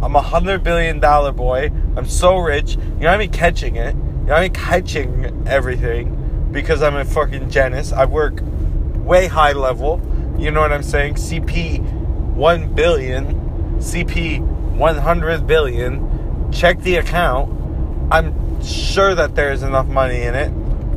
I'm 0.03 0.15
a 0.15 0.21
hundred 0.21 0.63
billion 0.63 1.01
dollar 1.01 1.33
boy. 1.33 1.73
I'm 1.97 2.05
so 2.05 2.37
rich. 2.37 2.77
You 2.77 3.01
know 3.01 3.09
I 3.09 3.17
mean 3.17 3.31
catching 3.31 3.77
it. 3.77 3.95
You 3.95 4.27
know 4.27 4.35
I 4.35 4.43
mean 4.43 4.53
catching 4.53 5.49
everything 5.49 6.51
because 6.53 6.83
I'm 6.83 6.95
a 6.95 7.07
fucking 7.07 7.49
genius. 7.49 7.91
I 7.91 8.05
work 8.05 8.41
way 8.97 9.29
high 9.29 9.53
level. 9.53 10.03
You 10.39 10.51
know 10.51 10.61
what 10.61 10.73
I'm 10.73 10.83
saying? 10.83 11.15
CP 11.15 11.81
one 12.35 12.75
billion, 12.75 13.79
CP 13.79 14.41
one 14.77 14.97
hundred 14.97 15.47
billion. 15.47 16.53
Check 16.53 16.81
the 16.81 16.97
account. 16.97 17.51
I'm 18.13 18.63
sure 18.63 19.15
that 19.15 19.35
there's 19.37 19.63
enough 19.63 19.87
money 19.87 20.21
in 20.21 20.35
it. 20.35 20.53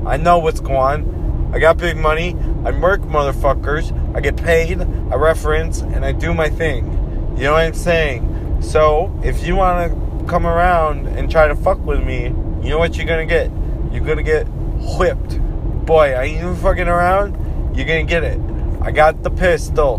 I 0.05 0.17
know 0.17 0.39
what's 0.39 0.59
going 0.59 1.05
on. 1.05 1.51
I 1.53 1.59
got 1.59 1.77
big 1.77 1.95
money. 1.95 2.35
I 2.65 2.71
murk 2.71 3.01
motherfuckers. 3.01 4.15
I 4.15 4.19
get 4.19 4.35
paid. 4.35 4.81
I 4.81 5.15
reference 5.15 5.79
and 5.79 6.03
I 6.03 6.11
do 6.11 6.33
my 6.33 6.49
thing. 6.49 7.00
You 7.35 7.43
know 7.43 7.53
what 7.53 7.63
I'm 7.63 7.73
saying? 7.73 8.61
So 8.61 9.17
if 9.23 9.45
you 9.45 9.55
want 9.55 9.91
to 9.91 10.25
come 10.27 10.45
around 10.45 11.07
and 11.07 11.29
try 11.29 11.47
to 11.47 11.55
fuck 11.55 11.83
with 11.85 12.03
me, 12.03 12.25
you 12.25 12.69
know 12.69 12.77
what 12.77 12.95
you're 12.95 13.07
gonna 13.07 13.25
get? 13.25 13.51
You're 13.91 14.05
gonna 14.05 14.23
get 14.23 14.45
whipped. 14.97 15.39
Boy, 15.85 16.13
I 16.13 16.23
ain't 16.23 16.41
even 16.41 16.55
fucking 16.55 16.87
around. 16.87 17.75
You're 17.75 17.87
gonna 17.87 18.03
get 18.03 18.23
it. 18.23 18.39
I 18.81 18.91
got 18.91 19.23
the 19.23 19.31
pistol 19.31 19.95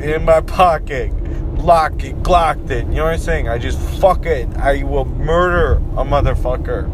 in 0.00 0.24
my 0.24 0.40
pocket. 0.42 1.12
Lock 1.58 2.04
it, 2.04 2.22
glocked 2.22 2.70
it. 2.70 2.86
You 2.88 2.96
know 2.96 3.04
what 3.04 3.14
I'm 3.14 3.18
saying? 3.18 3.48
I 3.48 3.58
just 3.58 3.78
fuck 4.00 4.26
it. 4.26 4.48
I 4.56 4.82
will 4.82 5.06
murder 5.06 5.76
a 5.96 6.04
motherfucker. 6.04 6.86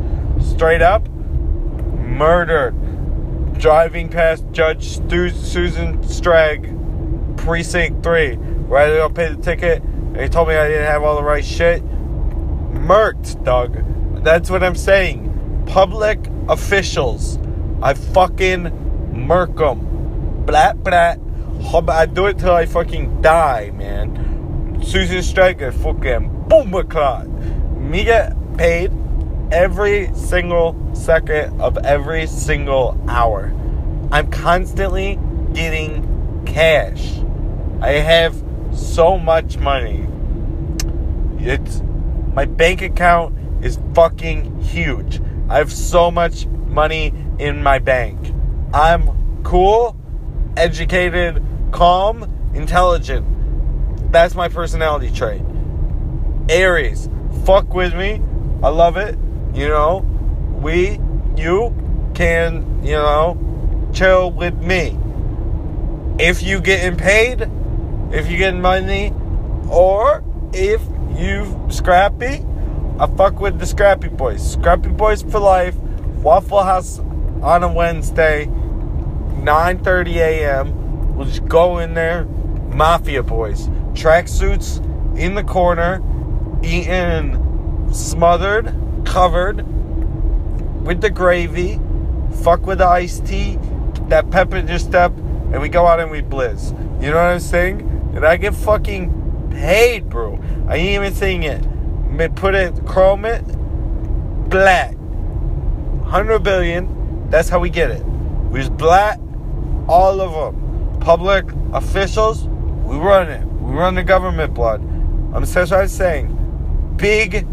Straight 0.43 0.83
up, 0.83 1.09
murder. 1.09 2.73
Driving 3.59 4.09
past 4.09 4.45
Judge 4.53 4.89
Stu- 4.89 5.31
Susan 5.31 5.99
Strag, 5.99 7.37
Precinct 7.37 8.03
3. 8.03 8.39
Right 8.73 8.89
to 8.89 8.95
go 8.95 9.11
pay 9.11 9.29
the 9.29 9.37
ticket. 9.37 9.83
He 10.19 10.31
told 10.31 10.49
me 10.49 10.55
I 10.55 10.67
didn't 10.67 10.87
have 10.87 11.03
all 11.03 11.17
the 11.17 11.23
right 11.23 11.45
shit. 11.45 11.85
Murked, 12.73 13.45
Doug. 13.45 14.25
That's 14.25 14.49
what 14.49 14.63
I'm 14.63 14.77
saying. 14.77 15.65
Public 15.67 16.19
officials. 16.49 17.39
I 17.83 17.93
fucking 17.93 18.73
murk 19.13 19.57
them. 19.57 20.47
Blat, 20.47 20.83
blat. 20.83 21.21
I 21.87 22.07
do 22.07 22.25
it 22.29 22.39
till 22.39 22.55
I 22.55 22.65
fucking 22.65 23.21
die, 23.21 23.73
man. 23.75 24.81
Susan 24.83 25.19
Strag, 25.19 25.71
fucking 25.75 26.47
boom, 26.49 26.71
Me 27.91 28.05
get 28.05 28.35
paid 28.57 28.91
every 29.53 30.11
single 30.15 30.75
second 30.95 31.61
of 31.61 31.77
every 31.85 32.27
single 32.27 32.99
hour. 33.07 33.53
I'm 34.11 34.31
constantly 34.31 35.19
getting 35.53 36.43
cash. 36.47 37.19
I 37.83 37.91
have 37.91 38.42
so 38.73 39.19
much 39.19 39.57
money. 39.59 40.07
It's 41.39 41.83
my 42.35 42.45
bank 42.45 42.83
account 42.83 43.37
is 43.65 43.79
fucking 43.95 44.61
huge. 44.63 45.21
I 45.49 45.59
have 45.59 45.73
so 45.73 46.11
much 46.11 46.47
money 46.47 47.13
in 47.39 47.63
my 47.63 47.79
bank. 47.79 48.19
I'm 48.73 49.43
cool, 49.43 49.97
educated, 50.57 51.43
calm, 51.73 52.25
intelligent. 52.55 53.27
That's 54.13 54.35
my 54.35 54.49
personality 54.49 55.11
trait. 55.11 55.43
Aries, 56.49 57.09
fuck 57.45 57.75
with 57.75 57.95
me. 57.95 58.21
I 58.63 58.69
love 58.69 58.97
it. 58.97 59.19
You 59.55 59.69
know, 59.69 59.99
we, 60.61 60.99
you 61.37 61.75
can, 62.15 62.83
you 62.83 62.93
know, 62.93 63.91
chill 63.93 64.31
with 64.31 64.55
me. 64.55 64.99
If 66.19 66.43
you 66.43 66.61
getting 66.61 66.97
paid, 66.97 67.51
if 68.13 68.31
you 68.31 68.37
getting 68.37 68.61
money, 68.61 69.13
or 69.71 70.23
if 70.53 70.83
you 71.17 71.67
scrappy, 71.71 72.45
I 72.99 73.07
fuck 73.17 73.41
with 73.41 73.59
the 73.59 73.67
scrappy 73.67 74.09
boys. 74.09 74.53
Scrappy 74.53 74.91
boys 74.91 75.23
for 75.23 75.41
life. 75.41 75.75
Waffle 76.23 76.63
House 76.63 76.99
on 77.43 77.65
a 77.65 77.73
Wednesday, 77.73 78.47
9:30 78.47 80.17
a.m. 80.17 81.17
We'll 81.17 81.27
just 81.27 81.47
go 81.47 81.79
in 81.79 81.95
there, 81.95 82.25
mafia 82.25 83.23
boys, 83.23 83.69
tracksuits 83.95 84.79
in 85.19 85.35
the 85.35 85.43
corner, 85.43 86.01
eating 86.63 87.91
smothered, 87.93 88.73
covered 89.05 89.67
with 90.85 91.01
the 91.01 91.11
gravy, 91.11 91.81
fuck 92.43 92.67
with 92.67 92.79
the 92.79 92.87
iced 92.87 93.27
tea, 93.27 93.59
that 94.09 94.31
pepper 94.31 94.63
just 94.63 94.87
step, 94.87 95.13
and 95.17 95.61
we 95.61 95.69
go 95.69 95.87
out 95.87 95.99
and 95.99 96.11
we 96.11 96.23
blizz. 96.23 96.71
You 97.03 97.11
know 97.11 97.17
what 97.17 97.33
I'm 97.33 97.41
saying? 97.41 97.89
And 98.15 98.25
I 98.27 98.37
get 98.37 98.55
fucking 98.55 99.51
paid, 99.51 100.09
bro. 100.09 100.39
I 100.69 100.77
ain't 100.77 100.91
even 100.91 101.15
saying 101.15 101.43
it. 101.43 101.63
Put 102.37 102.55
it, 102.55 102.87
chrome 102.87 103.25
it, 103.25 103.43
black. 104.49 104.95
100 104.97 106.41
billion, 106.41 107.31
that's 107.31 107.49
how 107.49 107.59
we 107.59 107.71
get 107.71 107.91
it. 107.91 108.05
We 108.05 108.61
just 108.61 108.77
black 108.77 109.19
all 109.89 110.21
of 110.21 110.55
them. 110.55 111.01
Public 111.01 111.47
officials, 111.73 112.47
we 112.85 112.97
run 112.97 113.31
it. 113.31 113.45
We 113.47 113.73
run 113.73 113.95
the 113.95 114.05
government 114.05 114.53
blood. 114.53 114.83
I'm 115.35 115.43
essentially 115.43 115.89
saying, 115.89 116.95
big 116.97 117.47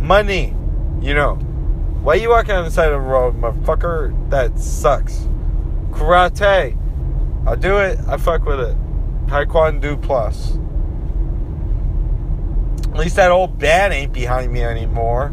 money. 0.00 0.54
You 1.02 1.14
know, 1.14 1.34
why 2.02 2.14
you 2.14 2.30
walking 2.30 2.52
on 2.52 2.64
the 2.64 2.70
side 2.70 2.90
of 2.90 3.02
the 3.02 3.08
road, 3.08 3.38
motherfucker? 3.38 4.30
That 4.30 4.58
sucks. 4.58 5.28
Karate, 5.90 6.76
I'll 7.46 7.56
do 7.56 7.76
it. 7.78 7.98
I 8.08 8.16
fuck 8.16 8.46
with 8.46 8.60
it. 8.60 8.76
Taekwondo 9.26 10.00
plus. 10.00 10.58
At 12.92 13.00
least 13.00 13.16
that 13.16 13.30
old 13.30 13.58
bat 13.58 13.92
ain't 13.92 14.12
behind 14.12 14.52
me 14.52 14.62
anymore. 14.62 15.30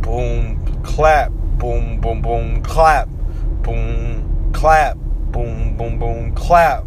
Boom, 0.00 0.82
clap, 0.82 1.32
boom, 1.58 2.00
boom, 2.00 2.22
boom, 2.22 2.62
clap, 2.62 3.08
boom, 3.62 4.50
clap, 4.52 4.96
boom, 4.96 5.76
boom, 5.76 5.98
boom, 5.98 6.34
clap, 6.34 6.84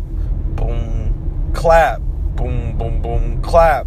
boom, 0.55 1.51
clap, 1.53 1.99
boom, 2.35 2.77
boom, 2.77 3.01
boom, 3.01 3.41
clap, 3.41 3.85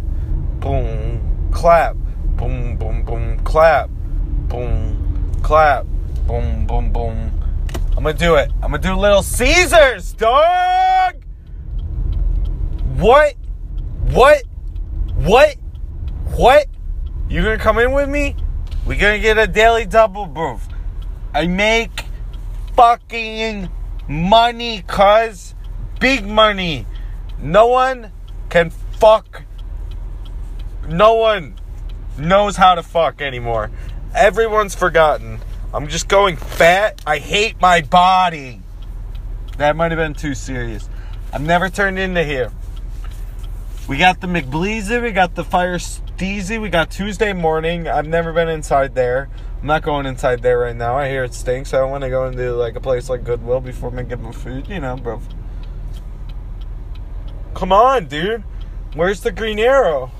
boom, 0.59 1.49
clap, 1.51 1.95
boom, 2.37 2.77
boom, 2.77 3.03
boom, 3.03 3.39
clap, 3.43 3.89
boom, 4.47 5.39
clap, 5.41 5.85
boom, 6.27 6.67
boom, 6.67 6.91
boom. 6.93 7.40
I'm 7.97 8.03
gonna 8.03 8.13
do 8.13 8.35
it. 8.35 8.51
I'm 8.55 8.71
gonna 8.71 8.79
do 8.79 8.95
Little 8.95 9.21
Caesars, 9.21 10.13
dog. 10.13 11.23
What? 12.97 13.35
What? 14.11 14.43
What? 15.15 15.55
What? 16.35 16.67
You 17.29 17.43
gonna 17.43 17.57
come 17.57 17.77
in 17.79 17.91
with 17.91 18.09
me? 18.09 18.35
We 18.85 18.95
gonna 18.95 19.19
get 19.19 19.37
a 19.37 19.47
daily 19.47 19.85
double 19.85 20.25
booth. 20.25 20.67
I 21.33 21.47
make 21.47 22.05
fucking 22.75 23.69
money, 24.07 24.83
cuz. 24.87 25.53
Big 25.99 26.25
money. 26.25 26.87
No 27.39 27.67
one 27.67 28.11
can 28.49 28.69
fuck. 28.69 29.43
No 30.87 31.13
one 31.13 31.55
knows 32.17 32.55
how 32.55 32.75
to 32.75 32.83
fuck 32.83 33.21
anymore. 33.21 33.69
Everyone's 34.15 34.75
forgotten. 34.75 35.39
I'm 35.73 35.87
just 35.87 36.07
going 36.07 36.35
fat. 36.35 37.01
I 37.07 37.17
hate 37.19 37.59
my 37.61 37.81
body. 37.81 38.61
That 39.57 39.75
might 39.75 39.91
have 39.91 39.97
been 39.97 40.13
too 40.13 40.33
serious. 40.33 40.89
I've 41.31 41.41
never 41.41 41.69
turned 41.69 41.97
into 41.97 42.23
here. 42.23 42.51
We 43.87 43.97
got 43.97 44.21
the 44.21 44.27
McBleezy, 44.27 45.01
we 45.01 45.11
got 45.11 45.35
the 45.35 45.43
Fire 45.43 45.77
Steezy, 45.77 46.61
we 46.61 46.69
got 46.69 46.91
Tuesday 46.91 47.33
morning. 47.33 47.87
I've 47.87 48.07
never 48.07 48.31
been 48.31 48.49
inside 48.49 48.95
there. 48.95 49.29
I'm 49.61 49.67
not 49.67 49.81
going 49.81 50.05
inside 50.05 50.41
there 50.41 50.59
right 50.59 50.75
now. 50.75 50.97
I 50.97 51.09
hear 51.09 51.23
it 51.23 51.33
stinks. 51.33 51.73
I 51.73 51.77
don't 51.79 51.91
want 51.91 52.03
to 52.03 52.09
go 52.09 52.25
into 52.25 52.53
like 52.53 52.75
a 52.75 52.81
place 52.81 53.09
like 53.09 53.23
Goodwill 53.23 53.59
before 53.59 53.97
I 53.97 54.03
get 54.03 54.19
my 54.19 54.31
food, 54.31 54.67
you 54.67 54.79
know, 54.79 54.97
bro. 54.97 55.21
Come 57.53 57.71
on, 57.71 58.07
dude. 58.07 58.43
Where's 58.93 59.21
the 59.21 59.31
green 59.31 59.59
arrow? 59.59 60.11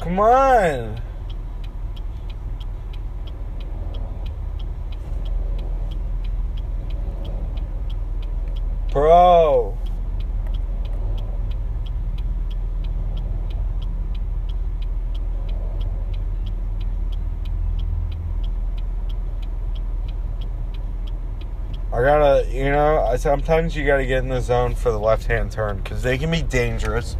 Come 0.00 0.20
on. 0.20 1.02
Bro. 8.96 9.76
I 21.92 22.00
gotta, 22.00 22.46
you 22.50 22.70
know, 22.70 23.14
sometimes 23.18 23.76
you 23.76 23.84
gotta 23.84 24.06
get 24.06 24.22
in 24.22 24.30
the 24.30 24.40
zone 24.40 24.74
for 24.74 24.90
the 24.90 24.98
left 24.98 25.26
hand 25.26 25.52
turn 25.52 25.76
because 25.76 26.02
they 26.02 26.16
can 26.16 26.30
be 26.30 26.40
dangerous. 26.40 27.18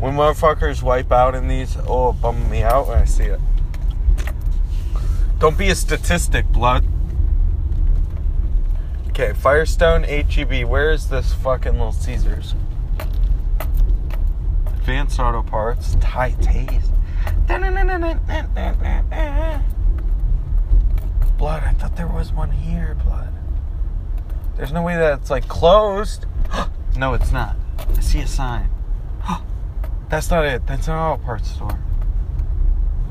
When 0.00 0.12
motherfuckers 0.12 0.82
wipe 0.82 1.10
out 1.10 1.34
in 1.34 1.48
these, 1.48 1.78
oh, 1.88 2.12
bummed 2.12 2.50
me 2.50 2.62
out 2.62 2.88
when 2.88 2.98
I 2.98 3.06
see 3.06 3.24
it. 3.24 3.40
Don't 5.38 5.56
be 5.56 5.70
a 5.70 5.74
statistic, 5.74 6.48
blood. 6.48 6.84
Okay, 9.16 9.32
Firestone 9.32 10.02
HEB. 10.02 10.64
Where 10.64 10.90
is 10.90 11.08
this 11.08 11.32
fucking 11.34 11.74
Little 11.74 11.92
Caesars? 11.92 12.56
Advanced 14.66 15.20
Auto 15.20 15.40
Parts. 15.40 15.96
Thai 16.00 16.32
Taste. 16.40 16.90
Blood, 21.38 21.62
I 21.62 21.72
thought 21.74 21.94
there 21.94 22.08
was 22.08 22.32
one 22.32 22.50
here, 22.50 22.96
blood. 23.04 23.32
There's 24.56 24.72
no 24.72 24.82
way 24.82 24.96
that 24.96 25.20
it's 25.20 25.30
like 25.30 25.46
closed. 25.46 26.26
no, 26.96 27.14
it's 27.14 27.30
not. 27.30 27.54
I 27.96 28.00
see 28.00 28.18
a 28.18 28.26
sign. 28.26 28.68
That's 30.08 30.28
not 30.28 30.44
it. 30.44 30.66
That's 30.66 30.88
an 30.88 30.94
auto 30.94 31.22
parts 31.22 31.52
store. 31.52 31.78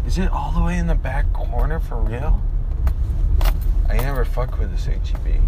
Is 0.06 0.18
it 0.18 0.30
all 0.30 0.52
the 0.52 0.64
way 0.64 0.78
in 0.78 0.88
the 0.88 0.96
back 0.96 1.32
corner 1.32 1.80
for 1.80 1.96
real? 1.96 2.42
I 3.88 3.96
never 3.96 4.26
fuck 4.26 4.60
with 4.60 4.70
this 4.72 4.84
HEB. 4.84 5.40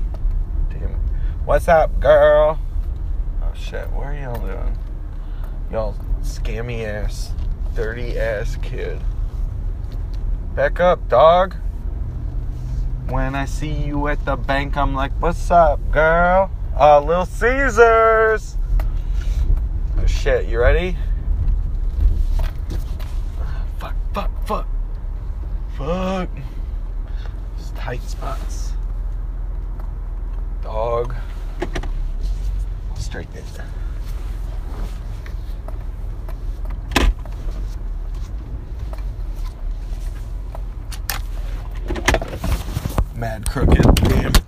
What's 1.46 1.68
up, 1.68 2.00
girl? 2.00 2.60
Oh 3.44 3.54
shit, 3.54 3.88
what 3.92 4.08
are 4.08 4.16
y'all 4.16 4.44
doing? 4.44 4.76
Y'all 5.72 5.94
scammy 6.22 6.84
ass, 6.84 7.34
dirty 7.76 8.18
ass 8.18 8.58
kid. 8.64 9.00
Back 10.56 10.80
up, 10.80 11.08
dog. 11.08 11.54
When 13.10 13.36
I 13.36 13.46
see 13.46 13.72
you 13.72 14.08
at 14.08 14.26
the 14.26 14.36
bank, 14.36 14.76
I'm 14.76 14.96
like, 14.96 15.12
what's 15.22 15.52
up, 15.52 15.80
girl? 15.92 16.50
Uh, 16.76 17.00
Little 17.02 17.28
Caesars. 17.28 18.58
Oh 20.00 20.06
shit, 20.08 20.48
you 20.48 20.60
ready? 20.60 20.98
Fuck, 23.78 23.94
fuck, 24.16 24.48
fuck. 24.48 24.68
Fuck. 25.78 26.30
Tight 27.76 28.02
spots. 28.02 28.74
Dog. 30.64 31.14
Straight 33.06 33.32
there. 33.54 33.66
Mad 43.16 43.46
crooked. 43.48 43.96
Damn. 43.96 44.45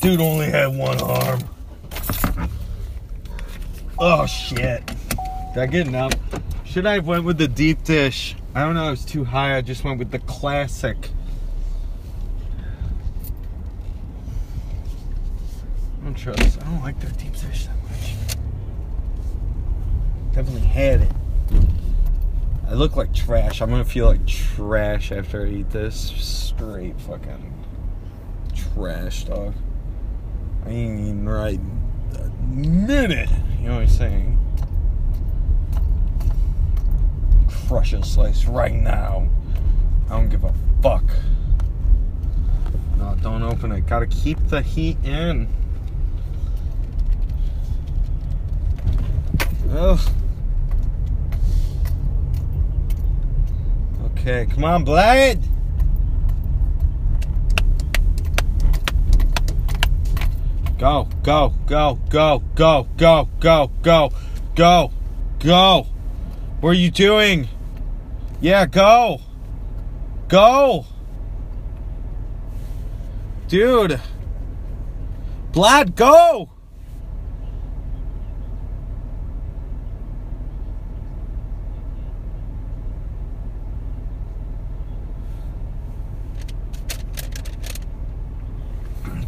Dude 0.00 0.20
only 0.20 0.46
had 0.46 0.68
one 0.68 1.00
arm. 1.00 1.40
Oh 3.98 4.26
shit. 4.26 4.86
Did 5.54 5.62
I 5.62 5.66
get 5.66 5.88
enough? 5.88 6.12
Should 6.64 6.86
I 6.86 6.94
have 6.94 7.06
went 7.06 7.24
with 7.24 7.38
the 7.38 7.48
deep 7.48 7.82
dish? 7.82 8.36
I 8.54 8.62
don't 8.62 8.74
know, 8.74 8.88
it 8.88 8.90
was 8.90 9.04
too 9.04 9.24
high. 9.24 9.56
I 9.56 9.60
just 9.60 9.82
went 9.82 9.98
with 9.98 10.12
the 10.12 10.20
classic. 10.20 11.10
I 16.00 16.04
don't 16.04 16.14
trust. 16.14 16.62
I 16.62 16.64
don't 16.64 16.82
like 16.82 17.00
their 17.00 17.10
deep 17.10 17.32
dish 17.32 17.66
that 17.66 17.76
much. 17.82 18.14
Definitely 20.32 20.68
had 20.68 21.00
it. 21.00 21.12
I 22.68 22.74
look 22.74 22.94
like 22.94 23.12
trash. 23.12 23.60
I'm 23.60 23.70
gonna 23.70 23.84
feel 23.84 24.06
like 24.06 24.24
trash 24.26 25.10
after 25.10 25.44
I 25.44 25.48
eat 25.48 25.70
this. 25.70 26.12
Straight 26.16 27.00
fucking 27.00 27.52
trash, 28.54 29.24
dog. 29.24 29.54
I 30.68 31.26
right 31.26 31.60
a 32.14 32.28
minute. 32.46 33.30
You 33.60 33.68
know 33.68 33.74
what 33.76 33.82
I'm 33.82 33.88
saying? 33.88 34.38
Crush 37.66 37.94
a 37.94 38.02
slice 38.04 38.44
right 38.44 38.74
now. 38.74 39.28
I 40.06 40.10
don't 40.10 40.28
give 40.28 40.44
a 40.44 40.54
fuck. 40.82 41.04
No, 42.98 43.16
don't 43.22 43.42
open 43.42 43.72
it. 43.72 43.86
Gotta 43.86 44.06
keep 44.06 44.38
the 44.48 44.60
heat 44.60 44.98
in. 45.04 45.48
Ugh. 49.70 50.00
Okay, 54.04 54.46
come 54.46 54.64
on, 54.64 54.84
Blade. 54.84 55.42
Go, 60.78 61.08
go, 61.24 61.52
go, 61.66 61.98
go, 62.08 62.40
go, 62.54 62.86
go, 62.96 63.28
go, 63.40 63.70
go, 63.82 64.12
go, 64.54 64.92
go. 65.40 65.86
What 66.60 66.70
are 66.70 66.72
you 66.72 66.92
doing? 66.92 67.48
Yeah, 68.40 68.64
go. 68.66 69.20
Go. 70.28 70.86
Dude. 73.48 74.00
Blad, 75.50 75.96
go. 75.96 76.48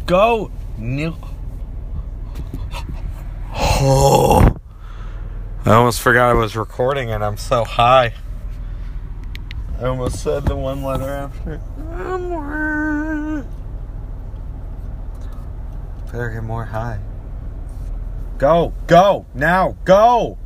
Go. 0.05 0.49
Nil. 0.77 1.30
Oh. 3.83 4.55
I 5.65 5.73
almost 5.73 6.01
forgot 6.01 6.29
I 6.29 6.33
was 6.33 6.55
recording 6.55 7.09
and 7.09 7.23
I'm 7.23 7.37
so 7.37 7.63
high. 7.63 8.13
I 9.79 9.85
almost 9.85 10.21
said 10.21 10.45
the 10.45 10.55
one 10.55 10.83
letter 10.83 11.09
after. 11.09 11.57
Better 16.11 16.29
get 16.29 16.43
more 16.43 16.65
high. 16.65 16.99
Go, 18.37 18.71
go, 18.85 19.25
now, 19.33 19.75
go! 19.83 20.37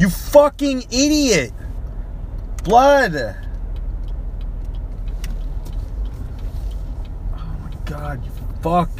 You 0.00 0.10
fucking 0.10 0.86
idiot! 0.90 1.52
Blood! 2.64 3.36
Oh 7.32 7.56
my 7.62 7.70
god, 7.84 8.24
you 8.24 8.32
fuck. 8.60 8.90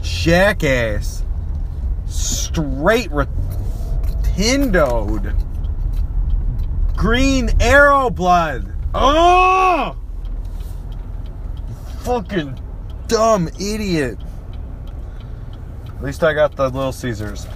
Jackass. 0.00 1.22
Straight 2.56 3.10
rotundoed. 3.10 5.36
Green 6.96 7.50
arrow 7.60 8.08
blood. 8.08 8.72
Oh! 8.94 9.94
Fucking 11.98 12.58
dumb 13.08 13.50
idiot. 13.60 14.18
At 15.86 16.02
least 16.02 16.24
I 16.24 16.32
got 16.32 16.56
the 16.56 16.70
Little 16.70 16.92
Caesars. 16.92 17.46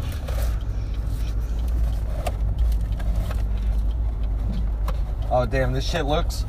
Oh 5.30 5.46
damn, 5.46 5.72
this 5.72 5.88
shit 5.88 6.04
looks 6.04 6.44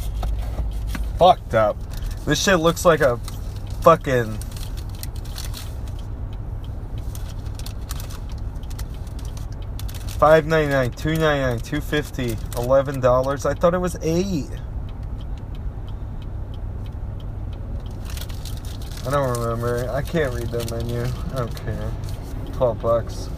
fucked 1.17 1.53
up. 1.53 1.77
This 2.25 2.43
shit 2.43 2.59
looks 2.59 2.83
like 2.83 2.99
a 2.99 3.15
fucking 3.81 4.37
Five 10.21 10.45
ninety 10.45 10.71
nine, 10.71 10.91
two 10.91 11.15
ninety 11.15 11.41
nine, 11.41 11.57
two 11.57 11.81
fifty, 11.81 12.37
eleven 12.55 12.99
dollars. 12.99 13.47
I 13.47 13.55
thought 13.55 13.73
it 13.73 13.79
was 13.79 13.97
eight. 14.03 14.51
I 19.07 19.09
don't 19.09 19.35
remember. 19.39 19.89
I 19.89 20.03
can't 20.03 20.31
read 20.35 20.49
the 20.49 20.63
menu. 20.75 21.05
I 21.33 21.37
don't 21.37 21.55
care. 21.55 21.91
Twelve 22.53 22.79
bucks. 22.83 23.29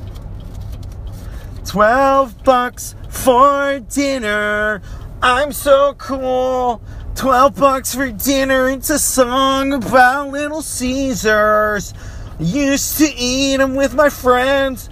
Twelve 1.66 2.44
bucks 2.44 2.96
for 3.08 3.80
dinner. 3.80 4.82
I'm 5.22 5.54
so 5.54 5.94
cool. 5.94 6.82
Twelve 7.16 7.56
bucks 7.56 7.96
for 7.96 8.12
dinner. 8.12 8.68
It's 8.68 8.90
a 8.90 9.00
song 9.00 9.72
about 9.72 10.32
Little 10.32 10.62
Caesars. 10.62 11.94
Used 12.42 12.98
to 12.98 13.06
eat 13.16 13.56
them 13.56 13.74
with 13.76 13.94
my 13.94 14.10
friends, 14.10 14.90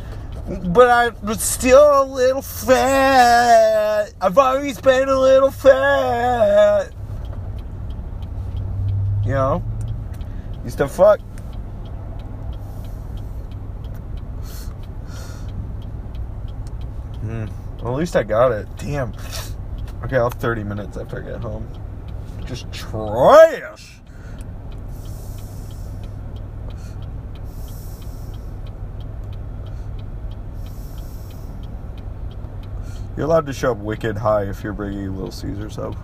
but 0.60 0.90
I 0.90 1.10
was 1.24 1.42
still 1.42 2.04
a 2.04 2.06
little 2.06 2.42
fat. 2.42 4.14
I've 4.20 4.38
always 4.38 4.80
been 4.82 5.08
a 5.08 5.20
little 5.20 5.52
fat. 5.52 6.92
You 9.24 9.34
know? 9.34 9.64
Used 10.64 10.78
to 10.80 10.88
fuck. 10.88 11.20
Hmm. 17.22 17.46
Well, 17.82 17.94
at 17.94 18.00
least 18.00 18.16
I 18.16 18.24
got 18.24 18.52
it. 18.52 18.68
Damn. 18.78 19.14
Okay, 20.04 20.18
I'll 20.18 20.30
have 20.30 20.34
30 20.34 20.64
minutes 20.64 20.98
after 20.98 21.22
I 21.22 21.32
get 21.32 21.42
home. 21.42 21.68
Just 22.46 22.72
trash. 22.72 23.91
You're 33.16 33.26
allowed 33.26 33.46
to 33.48 33.54
show 33.54 33.72
up 33.72 33.78
wicked 33.78 34.18
high 34.18 34.44
if 34.44 34.64
you're 34.64 34.74
bringing 34.74 35.16
Little 35.16 35.32
Caesars 35.32 35.78
up. 35.78 35.96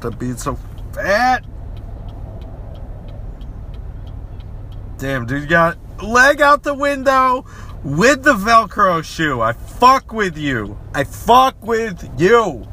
To 0.00 0.10
being 0.10 0.36
so 0.36 0.58
fat. 0.92 1.44
Damn, 4.98 5.26
dude, 5.26 5.48
got 5.48 5.78
leg 6.02 6.40
out 6.40 6.62
the 6.62 6.74
window 6.74 7.44
with 7.84 8.22
the 8.22 8.34
Velcro 8.34 9.04
shoe. 9.04 9.40
I 9.40 9.52
fuck 9.52 10.12
with 10.12 10.36
you. 10.36 10.78
I 10.94 11.04
fuck 11.04 11.62
with 11.62 12.18
you. 12.18 12.66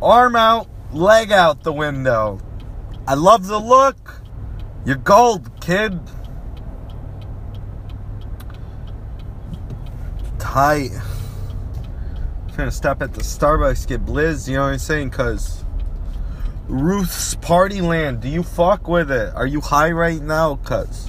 Arm 0.00 0.36
out, 0.36 0.68
leg 0.92 1.32
out 1.32 1.64
the 1.64 1.72
window. 1.72 2.40
I 3.06 3.14
love 3.14 3.46
the 3.46 3.58
look. 3.58 4.20
You're 4.84 4.96
gold, 4.96 5.60
kid. 5.60 5.98
Tight. 10.38 10.90
I'm 12.48 12.56
gonna 12.56 12.70
stop 12.70 13.02
at 13.02 13.14
the 13.14 13.22
Starbucks, 13.22 13.86
get 13.86 14.04
blizz, 14.04 14.48
you 14.48 14.56
know 14.56 14.64
what 14.64 14.72
I'm 14.72 14.78
saying? 14.78 15.10
Cause 15.10 15.64
Ruth's 16.68 17.34
Party 17.36 17.80
Land, 17.80 18.20
do 18.20 18.28
you 18.28 18.42
fuck 18.42 18.88
with 18.88 19.10
it? 19.10 19.34
Are 19.34 19.46
you 19.46 19.60
high 19.60 19.90
right 19.90 20.20
now? 20.20 20.56
Cuz. 20.56 21.08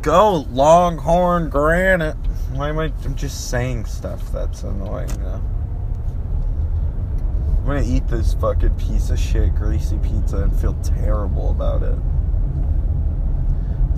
Go, 0.00 0.46
Longhorn 0.50 1.48
Granite. 1.48 2.16
Why 2.52 2.68
am 2.68 2.78
I? 2.78 2.92
I'm 3.04 3.14
just 3.14 3.50
saying 3.50 3.86
stuff 3.86 4.30
that's 4.32 4.62
annoying. 4.62 5.10
I'm 7.64 7.70
gonna 7.70 7.82
eat 7.82 8.06
this 8.08 8.34
fucking 8.34 8.74
piece 8.74 9.08
of 9.08 9.18
shit 9.18 9.54
greasy 9.54 9.96
pizza 9.96 10.36
and 10.36 10.54
feel 10.60 10.74
terrible 10.82 11.50
about 11.50 11.82
it. 11.82 11.96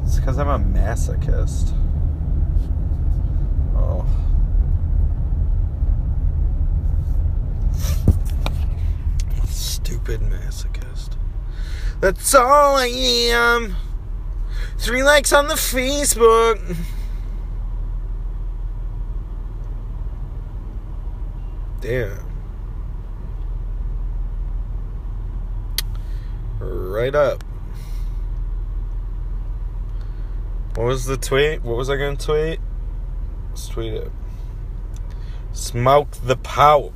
It's 0.04 0.20
because 0.20 0.38
I'm 0.38 0.46
a 0.46 0.56
masochist. 0.56 1.72
Oh. 3.74 4.06
Stupid 9.48 10.20
masochist. 10.20 11.16
That's 12.00 12.36
all 12.36 12.76
I 12.76 12.86
am. 12.86 13.74
Three 14.78 15.02
likes 15.02 15.32
on 15.32 15.48
the 15.48 15.54
Facebook. 15.54 16.76
Damn. 21.80 22.25
Right 26.96 27.14
up. 27.14 27.44
What 30.76 30.86
was 30.86 31.04
the 31.04 31.18
tweet? 31.18 31.62
What 31.62 31.76
was 31.76 31.90
I 31.90 31.96
gonna 31.96 32.16
tweet? 32.16 32.58
Let's 33.50 33.68
tweet 33.68 33.92
it. 33.92 34.10
Smoke 35.52 36.12
the 36.24 36.36
Pope. 36.36 36.94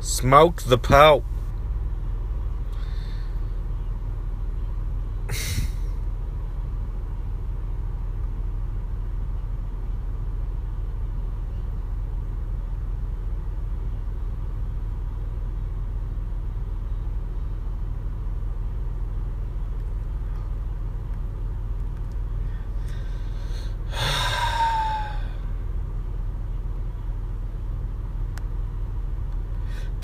Smoke 0.00 0.60
the 0.64 0.76
Pope. 0.76 1.24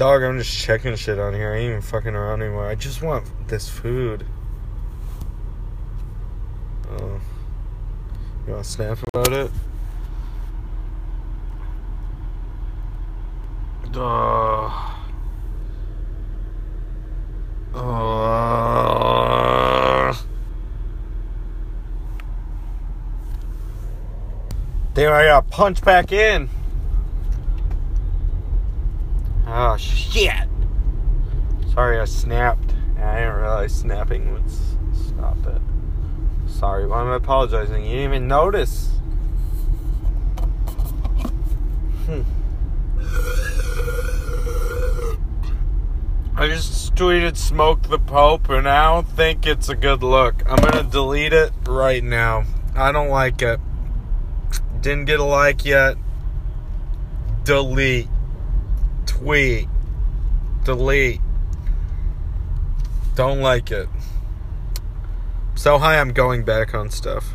Dog, 0.06 0.22
I'm 0.22 0.38
just 0.38 0.56
checking 0.56 0.94
shit 0.94 1.18
on 1.18 1.34
here. 1.34 1.52
I 1.52 1.56
ain't 1.56 1.68
even 1.68 1.82
fucking 1.82 2.14
around 2.14 2.40
anymore. 2.40 2.68
I 2.68 2.76
just 2.76 3.02
want 3.02 3.26
this 3.48 3.68
food. 3.68 4.24
Oh. 6.88 7.20
You 8.46 8.52
want 8.52 8.64
to 8.64 8.70
snap 8.70 8.98
about 9.12 9.32
it? 9.32 9.50
Oh. 13.96 15.02
Damn, 24.94 25.12
I 25.12 25.24
got 25.24 25.50
punched 25.50 25.84
back 25.84 26.12
in. 26.12 26.48
Oh 29.58 29.78
shit! 29.78 30.50
Sorry, 31.72 31.98
I 31.98 32.04
snapped. 32.04 32.74
I 33.00 33.20
didn't 33.20 33.36
realize 33.36 33.74
snapping 33.74 34.34
would 34.34 34.50
stop 34.94 35.38
it. 35.46 35.62
Sorry, 36.46 36.86
why 36.86 37.00
am 37.00 37.06
I 37.06 37.16
apologizing? 37.16 37.82
You 37.82 37.88
didn't 37.88 38.04
even 38.04 38.28
notice. 38.28 38.90
Hmm. 42.04 42.20
I 46.36 46.48
just 46.48 46.94
tweeted 46.94 47.38
"smoke 47.38 47.84
the 47.84 47.98
Pope" 47.98 48.50
and 48.50 48.68
I 48.68 48.92
don't 48.92 49.08
think 49.08 49.46
it's 49.46 49.70
a 49.70 49.74
good 49.74 50.02
look. 50.02 50.42
I'm 50.46 50.58
gonna 50.58 50.82
delete 50.82 51.32
it 51.32 51.50
right 51.66 52.04
now. 52.04 52.44
I 52.74 52.92
don't 52.92 53.08
like 53.08 53.40
it. 53.40 53.58
Didn't 54.82 55.06
get 55.06 55.18
a 55.18 55.24
like 55.24 55.64
yet. 55.64 55.96
Delete 57.44 58.08
Wait. 59.26 59.68
Delete. 60.62 61.20
Don't 63.16 63.40
like 63.40 63.72
it. 63.72 63.88
So 65.56 65.78
high, 65.78 65.98
I'm 65.98 66.12
going 66.12 66.44
back 66.44 66.74
on 66.76 66.90
stuff. 66.90 67.34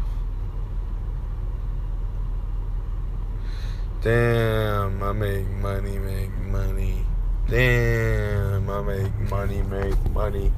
Damn, 4.02 5.04
I 5.04 5.12
make 5.12 5.46
money, 5.50 6.00
make 6.00 6.32
money. 6.38 7.06
Damn, 7.50 8.70
I 8.70 8.82
make 8.82 9.14
money, 9.30 9.62
make 9.64 10.10
money. 10.12 10.54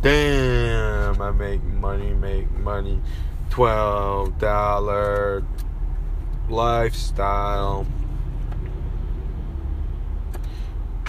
Damn, 0.00 1.20
I 1.20 1.30
make 1.30 1.62
money, 1.62 2.14
make 2.14 2.50
money. 2.52 3.02
$12 3.50 5.44
lifestyle. 6.48 7.86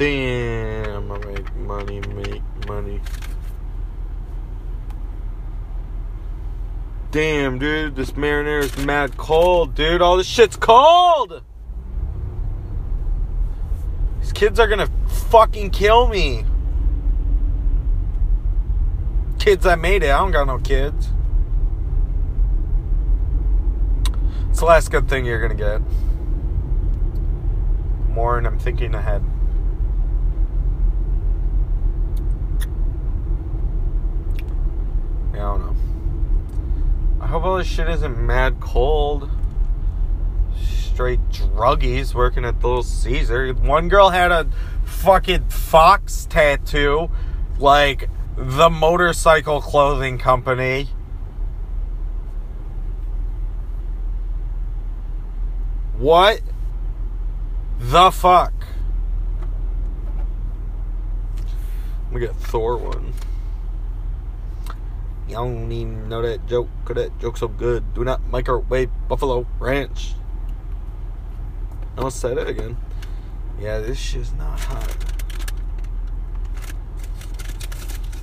Damn, 0.01 1.11
I 1.11 1.17
make 1.19 1.55
money, 1.57 1.99
make 1.99 2.67
money. 2.67 2.99
Damn, 7.11 7.59
dude, 7.59 7.95
this 7.95 8.13
marinara 8.13 8.63
is 8.63 8.75
mad 8.83 9.15
cold, 9.17 9.75
dude. 9.75 10.01
All 10.01 10.17
this 10.17 10.25
shit's 10.25 10.55
cold. 10.55 11.43
These 14.21 14.33
kids 14.33 14.59
are 14.59 14.67
gonna 14.67 14.89
fucking 15.29 15.69
kill 15.69 16.07
me. 16.07 16.45
Kids, 19.37 19.67
I 19.67 19.75
made 19.75 20.01
it. 20.01 20.09
I 20.09 20.17
don't 20.17 20.31
got 20.31 20.47
no 20.47 20.57
kids. 20.57 21.09
It's 24.49 24.61
the 24.61 24.65
last 24.65 24.89
good 24.89 25.07
thing 25.07 25.25
you're 25.25 25.47
gonna 25.47 25.53
get. 25.53 25.79
More, 28.09 28.39
and 28.39 28.47
I'm 28.47 28.57
thinking 28.57 28.95
ahead. 28.95 29.23
I 35.33 35.37
don't 35.37 35.61
know. 35.61 35.75
I 37.21 37.27
hope 37.27 37.43
all 37.43 37.57
this 37.57 37.67
shit 37.67 37.87
isn't 37.89 38.17
mad 38.17 38.59
cold. 38.59 39.29
Straight 40.59 41.21
druggies 41.29 42.13
working 42.13 42.45
at 42.45 42.59
the 42.59 42.67
Little 42.67 42.83
Caesar. 42.83 43.53
One 43.53 43.87
girl 43.89 44.09
had 44.09 44.31
a 44.31 44.47
fucking 44.83 45.49
fox 45.49 46.25
tattoo, 46.29 47.09
like 47.59 48.09
the 48.35 48.69
motorcycle 48.69 49.61
clothing 49.61 50.17
company. 50.17 50.89
What 55.97 56.41
the 57.79 58.11
fuck? 58.11 58.53
We 62.11 62.19
get 62.19 62.35
Thor 62.35 62.77
one. 62.77 63.13
You 65.31 65.37
don't 65.37 65.71
even 65.71 66.09
know 66.09 66.21
that 66.21 66.45
joke, 66.45 66.67
cause 66.83 66.97
that 66.97 67.17
joke's 67.17 67.39
so 67.39 67.47
good. 67.47 67.93
Do 67.93 68.03
not 68.03 68.21
microwave 68.27 68.89
Buffalo 69.07 69.47
Ranch. 69.59 70.13
I 71.95 71.99
almost 71.99 72.19
say 72.19 72.33
it 72.33 72.47
again. 72.49 72.75
Yeah, 73.57 73.79
this 73.79 73.97
shit's 73.97 74.33
not 74.33 74.59
hot. 74.59 74.93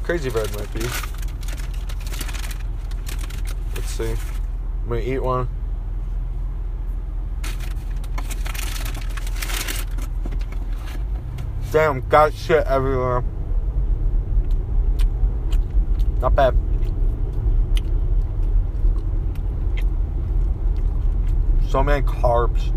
Crazy 0.02 0.28
bread 0.28 0.54
might 0.54 0.70
be. 0.74 0.80
Let's 3.74 3.86
see. 3.86 4.14
I'm 4.82 4.88
gonna 4.90 5.00
eat 5.00 5.20
one. 5.20 5.48
Damn, 11.72 12.06
got 12.10 12.34
shit 12.34 12.66
everywhere. 12.66 13.24
Not 16.20 16.34
bad. 16.34 16.54
So 21.68 21.82
many 21.82 22.00
carbs. 22.06 22.72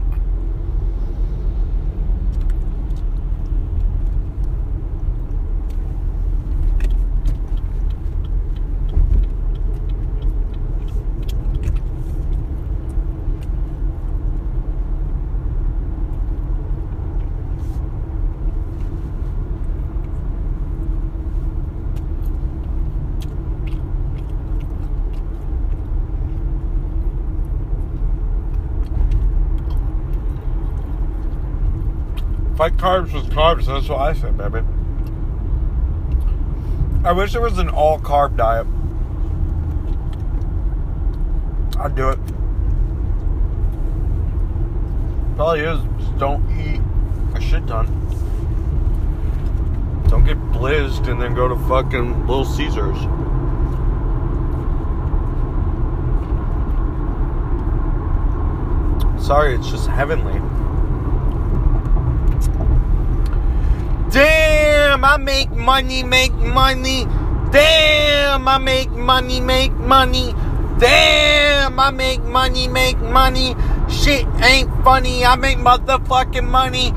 Fight 32.61 32.77
carbs 32.77 33.11
with 33.11 33.27
carbs. 33.31 33.65
That's 33.65 33.89
what 33.89 34.01
I 34.01 34.13
said, 34.13 34.37
baby. 34.37 34.63
I 37.03 37.11
wish 37.11 37.31
there 37.31 37.41
was 37.41 37.57
an 37.57 37.69
all 37.69 37.97
carb 37.97 38.37
diet. 38.37 38.67
I'd 41.79 41.95
do 41.95 42.09
it. 42.09 42.19
Probably 45.35 45.61
is. 45.61 45.79
Just 46.05 46.19
don't 46.19 46.43
eat 46.61 46.79
a 47.35 47.41
shit 47.41 47.65
ton. 47.65 47.87
Don't 50.07 50.23
get 50.23 50.37
blizzed 50.51 51.07
and 51.07 51.19
then 51.19 51.33
go 51.33 51.47
to 51.47 51.55
fucking 51.67 52.27
Little 52.27 52.45
Caesars. 52.45 52.99
Sorry, 59.25 59.55
it's 59.55 59.71
just 59.71 59.87
heavenly. 59.87 60.40
Damn, 65.01 65.13
I 65.13 65.17
make 65.17 65.49
money, 65.49 66.03
make 66.03 66.33
money. 66.33 67.05
Damn, 67.51 68.47
I 68.47 68.59
make 68.59 68.91
money, 68.91 69.41
make 69.41 69.73
money. 69.73 70.35
Damn, 70.77 71.79
I 71.79 71.89
make 71.89 72.21
money, 72.21 72.67
make 72.67 72.99
money. 72.99 73.55
Shit 73.89 74.27
ain't 74.43 74.69
funny, 74.83 75.25
I 75.25 75.35
make 75.37 75.57
motherfucking 75.57 76.47
money. 76.47 76.91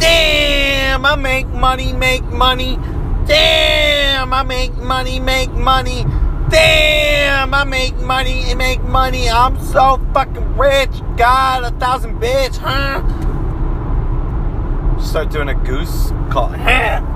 Damn, 0.00 1.06
I 1.06 1.14
make 1.14 1.46
money, 1.46 1.92
make 1.92 2.24
money. 2.24 2.76
Damn, 3.24 4.32
I 4.32 4.42
make 4.42 4.74
money, 4.78 5.20
make 5.20 5.52
money. 5.52 6.04
Damn, 6.48 7.54
I 7.54 7.62
make 7.62 7.94
money, 7.98 8.50
and 8.50 8.58
make 8.58 8.82
money. 8.82 9.30
I'm 9.30 9.60
so 9.60 10.04
fucking 10.12 10.56
rich. 10.56 10.90
God, 11.16 11.62
a 11.62 11.70
thousand 11.78 12.20
bitch, 12.20 12.56
huh? 12.56 13.00
start 15.00 15.30
doing 15.30 15.50
a 15.50 15.54
goose 15.54 16.10
call. 16.30 16.48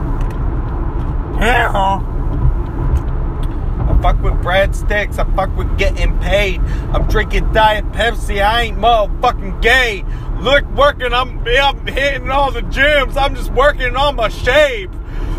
I 3.89 3.99
fuck 4.03 4.21
with 4.23 4.35
breadsticks. 4.35 5.19
I 5.19 5.25
fuck 5.37 5.57
with 5.57 5.79
getting 5.79 6.19
paid. 6.19 6.61
I'm 6.93 7.07
drinking 7.09 7.53
Diet 7.53 7.91
Pepsi. 7.93 8.43
I 8.45 8.63
ain't 8.63 8.79
motherfucking 8.79 9.63
gay. 9.63 10.05
Look, 10.41 10.65
working. 10.75 11.13
I'm, 11.13 11.39
I'm 11.47 11.87
hitting 11.87 12.31
all 12.31 12.51
the 12.51 12.63
gyms. 12.63 13.17
I'm 13.17 13.35
just 13.35 13.53
working 13.53 13.95
on 13.97 14.17
my 14.17 14.29
shape. 14.29 14.91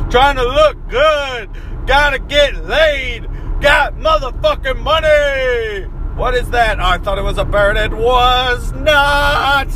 Trying 0.10 0.38
to 0.38 0.44
look 0.44 0.78
good. 0.90 1.50
Gotta 1.86 2.20
get 2.20 2.66
laid. 2.66 3.30
Got 3.62 3.96
motherfucking 3.96 4.80
money. 4.80 5.88
What 6.16 6.34
is 6.34 6.50
that? 6.52 6.80
I 6.80 6.98
thought 6.98 7.18
it 7.18 7.24
was 7.24 7.38
a 7.38 7.46
bird. 7.46 7.78
It 7.78 7.94
was 7.94 8.72
not. 8.74 9.68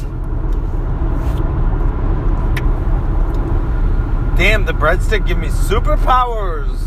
Damn, 4.43 4.65
the 4.65 4.73
breadstick 4.73 5.25
give 5.25 5.37
me 5.37 5.47
superpowers. 5.47 6.77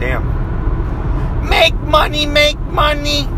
Damn. 0.00 1.48
Make 1.48 1.74
money, 1.82 2.26
make 2.26 2.58
money. 2.58 3.28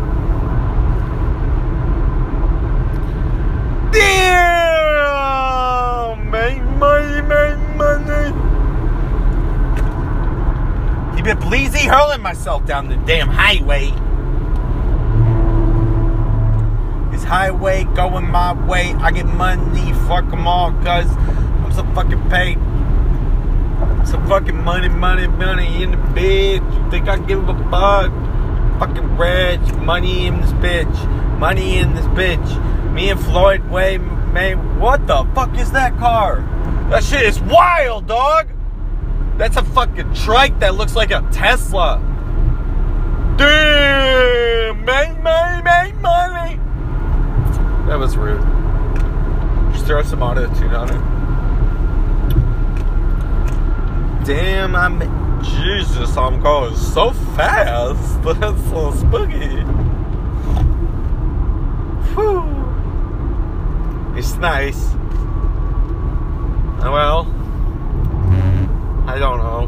Damn! 3.91 5.11
Make 6.31 6.63
money, 6.63 7.21
make 7.21 7.59
money. 7.75 8.33
Keep 11.15 11.27
it 11.27 11.37
bleezy 11.37 11.87
hurling 11.87 12.23
myself 12.23 12.65
down 12.65 12.89
the 12.89 12.95
damn 13.05 13.27
highway. 13.27 13.93
This 17.11 17.20
highway 17.31 17.85
going 17.95 18.29
my 18.29 18.51
way. 18.67 18.93
I 18.95 19.09
get 19.11 19.25
money, 19.25 19.93
fuck 20.05 20.29
them 20.29 20.45
all, 20.45 20.73
cuz 20.83 21.07
I'm 21.63 21.71
so 21.71 21.85
fucking 21.95 22.29
paid. 22.29 22.57
So 24.05 24.19
fucking 24.27 24.61
money, 24.61 24.89
money, 24.89 25.27
money 25.27 25.81
in 25.81 25.91
the 25.91 25.97
bitch. 25.97 26.65
You 26.75 26.91
think 26.91 27.07
I 27.07 27.17
give 27.19 27.47
a 27.47 27.55
fuck? 27.71 28.11
Fucking 28.79 29.15
rich, 29.15 29.73
money 29.75 30.27
in 30.27 30.41
this 30.41 30.51
bitch. 30.65 31.39
Money 31.39 31.77
in 31.77 31.95
this 31.95 32.05
bitch. 32.07 32.49
Me 32.91 33.09
and 33.09 33.19
Floyd 33.19 33.63
Way, 33.69 33.97
man, 33.97 34.77
what 34.77 35.07
the 35.07 35.23
fuck 35.33 35.57
is 35.57 35.71
that 35.71 35.97
car? 35.99 36.41
That 36.89 37.01
shit 37.01 37.21
is 37.21 37.39
wild, 37.39 38.07
dog. 38.07 38.49
That's 39.37 39.55
a 39.55 39.63
fucking 39.63 40.13
trike 40.15 40.59
that 40.59 40.75
looks 40.75 40.97
like 40.97 41.11
a 41.11 41.21
Tesla. 41.31 42.01
Damn! 43.37 44.83
Make 44.83 45.23
money, 45.23 45.63
make 45.63 45.95
money! 46.01 46.60
That 47.91 47.99
was 47.99 48.15
rude. 48.15 48.39
Just 49.73 49.85
throw 49.85 50.01
some 50.01 50.23
auto 50.23 50.47
tune 50.55 50.73
on 50.73 50.87
it. 50.87 51.01
Damn, 54.25 54.77
I'm. 54.77 54.97
Jesus, 55.43 56.15
I'm 56.15 56.39
going 56.39 56.73
so 56.77 57.11
fast. 57.35 58.21
But 58.21 58.39
that's 58.39 58.63
so 58.69 58.93
spooky. 58.93 59.63
Whew. 62.13 62.63
It's 64.17 64.35
nice. 64.37 64.93
Well, 66.79 67.27
I 69.05 69.19
don't 69.19 69.39
know. 69.39 69.67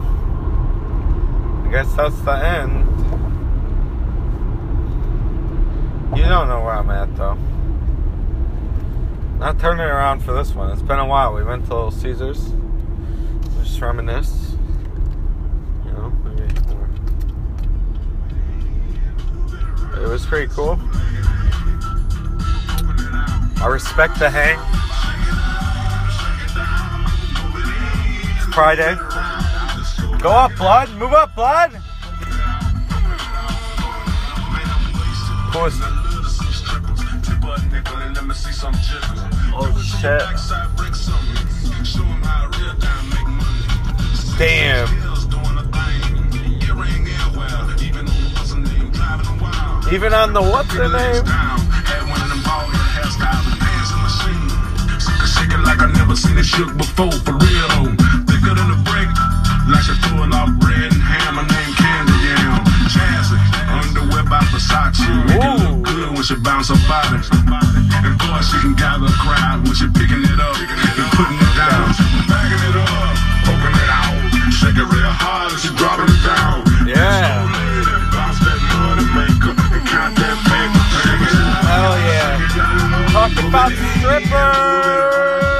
I 1.68 1.72
guess 1.74 1.94
that's 1.94 2.22
the 2.22 2.32
end. 2.32 2.88
You 6.18 6.24
don't 6.24 6.48
know 6.48 6.62
where 6.64 6.76
I'm 6.76 6.90
at 6.90 7.14
though. 7.18 7.38
Not 9.44 9.60
turning 9.60 9.82
around 9.82 10.22
for 10.22 10.32
this 10.32 10.56
one. 10.56 10.72
It's 10.72 10.82
been 10.82 11.00
a 11.00 11.06
while. 11.06 11.34
We 11.34 11.44
went 11.44 11.66
to 11.66 11.74
Little 11.74 11.92
Caesars. 11.92 12.54
Just 13.62 13.82
reminisce. 13.82 14.56
You 15.86 15.92
know, 15.92 16.12
maybe. 16.24 16.44
It 20.02 20.08
was 20.08 20.26
pretty 20.26 20.48
cool. 20.54 20.80
I 23.62 23.68
respect 23.70 24.18
the 24.18 24.30
hang. 24.30 24.58
It's 28.38 28.56
Friday. 28.56 28.96
Go 30.22 30.30
up, 30.30 30.56
blood. 30.56 30.90
Move 30.92 31.12
up, 31.12 31.36
blood. 31.36 31.74
Puss. 35.52 36.03
Oh 39.56 39.72
shit. 39.84 40.22
Damn. 44.38 44.88
Even 49.94 50.14
on 50.14 50.34
the 50.34 50.42
what's 50.42 50.74
the 50.76 50.88
name? 50.88 51.26
Like 55.64 55.82
I 55.82 55.92
never 55.94 56.16
seen 56.16 56.38
it 56.38 56.46
shook 56.46 56.76
before, 56.78 57.12
for 57.12 57.34
real. 57.34 57.96
Thicker 58.28 58.54
than 58.54 58.70
a 58.70 58.78
brick, 58.84 59.10
like 59.70 59.84
she 59.84 59.94
throwing 60.04 60.34
off 60.34 60.50
bread 60.60 60.92
and 60.92 61.02
ham. 61.02 61.36
My 61.36 61.42
name 61.48 61.74
Candy 61.76 62.14
Yam. 62.26 62.66
Jazzy, 62.92 63.38
underwear 63.70 64.24
by 64.24 64.42
Versace. 64.52 65.53
When 66.12 66.22
she 66.22 66.36
bounce 66.36 66.68
her 66.68 66.76
body. 66.88 67.16
And 68.04 68.18
boy, 68.20 68.42
she 68.44 68.60
can 68.60 68.76
gather 68.76 69.08
a 69.08 69.16
crowd 69.24 69.64
when 69.64 69.74
she 69.74 69.88
picking 69.88 70.24
it 70.24 70.40
up 70.40 70.56
and 70.60 71.10
putting 71.16 71.40
it 71.40 71.54
down. 71.56 71.96
Bagging 72.28 72.60
it 72.60 72.76
up, 72.76 73.16
poking 73.48 73.76
it 73.76 73.90
out. 73.90 74.12
Shake 74.52 74.78
it 74.78 74.88
real 74.92 75.10
hard 75.10 75.52
and 75.52 75.60
she 75.60 75.70
dropping 75.76 76.12
it 76.12 76.22
down. 76.24 76.64
Yeah. 76.88 77.48
Bounce 78.12 78.40
that 78.44 78.60
money 78.84 79.08
maker 79.16 79.56
and 79.56 79.84
count 79.88 80.16
that 80.20 80.38
paper. 80.48 80.84
paper. 81.02 81.44
Hell 81.72 81.96
yeah. 82.12 82.36
Talk 83.12 83.32
about 83.44 83.72
strippers. 83.72 85.53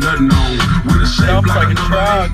Got 0.00 0.20
nothing 0.20 0.32
on. 0.32 0.52
With 0.88 1.04
a 1.04 1.08
shape 1.08 1.44
like, 1.44 1.68
like 1.68 1.72
a 1.72 1.78
truck. 1.88 2.30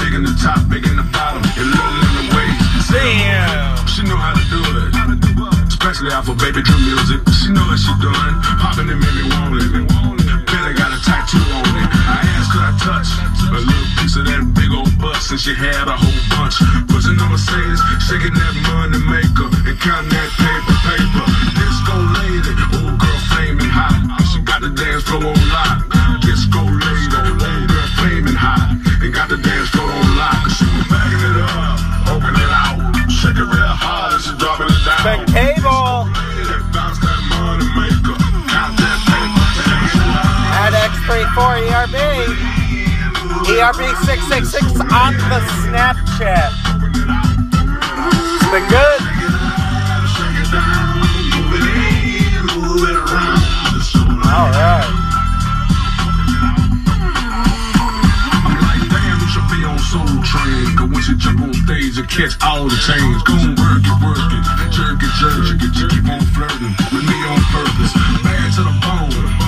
Big 0.00 0.14
in 0.14 0.22
the 0.24 0.32
top, 0.40 0.60
big 0.68 0.84
in 0.86 0.96
the 0.96 1.04
bottom, 1.12 1.42
and 1.44 1.68
little 1.68 2.00
in 2.00 2.12
the 2.16 2.24
waist. 2.32 2.92
Damn. 2.92 3.76
She 3.88 4.00
know 4.04 4.16
how 4.16 4.32
to 4.32 4.44
do 4.48 4.60
it. 4.60 4.92
Especially 5.68 6.12
off 6.12 6.28
of 6.28 6.38
baby 6.38 6.62
drum 6.62 6.80
music. 6.84 7.20
She 7.36 7.52
know 7.52 7.64
what 7.68 7.80
she 7.80 7.92
doing. 8.00 8.34
Popping 8.60 8.88
it 8.88 8.96
made 8.96 9.16
me 9.16 9.24
want 9.34 9.60
it. 9.60 9.72
Billy 10.46 10.72
got 10.76 10.92
a 10.92 10.98
tattoo 11.04 11.42
on 11.52 11.68
it. 11.76 11.88
I 12.06 12.22
asked 12.38 12.52
could 12.52 12.64
I 12.64 12.72
touch 12.80 13.08
a 13.50 13.60
little 13.60 13.88
piece 14.00 14.16
of 14.16 14.24
that 14.26 14.42
big 14.56 14.70
old 14.72 14.90
butt 15.00 15.20
since 15.20 15.42
she 15.42 15.54
had 15.54 15.88
a 15.88 15.96
whole 15.96 16.22
bunch. 16.32 16.60
Pushing 16.88 17.18
on 17.20 17.32
Mercedes, 17.32 17.80
shaking 18.04 18.34
that 18.36 18.54
money 18.68 19.00
maker 19.04 19.48
and 19.68 19.76
counting 19.80 20.12
that 20.12 20.30
paper, 20.38 20.76
paper. 20.86 21.26
Disco 21.56 21.96
lady, 22.20 22.52
old 22.78 22.94
girl 23.00 23.20
flaming 23.32 23.72
hot. 23.72 23.96
She 24.32 24.40
got 24.44 24.60
the 24.60 24.70
dance 24.70 25.04
floor 25.04 25.24
on 25.24 25.40
lock. 25.50 25.95
ERB. 41.86 42.34
ERB666 43.46 44.80
on 44.90 45.12
the 45.14 45.40
Snapchat. 45.62 46.50
Been 48.50 48.66
good. 48.68 49.00
All 54.26 54.50
right. 54.50 55.02
Train. 60.24 60.66
Jump 61.18 61.40
on 61.40 61.54
stage, 61.54 61.96
catch 62.08 62.34
all 62.42 62.64
the 62.64 62.76
chains. 62.76 63.22
Go 63.22 63.34
work 63.62 63.86
it, 63.86 63.96
work 64.02 64.18
it. 64.32 64.42
Jerk 64.72 65.00
it, 65.00 65.12
jerk 65.20 65.62
it. 65.62 65.72
Keep 65.90 66.10
on 66.10 66.20
flirting 66.34 66.74
with 66.92 67.06
me 67.06 67.16
on 67.24 67.40
purpose. 67.54 67.92
Bad 68.24 68.52
to 68.54 68.62
the 68.64 68.74
bone. 68.82 69.45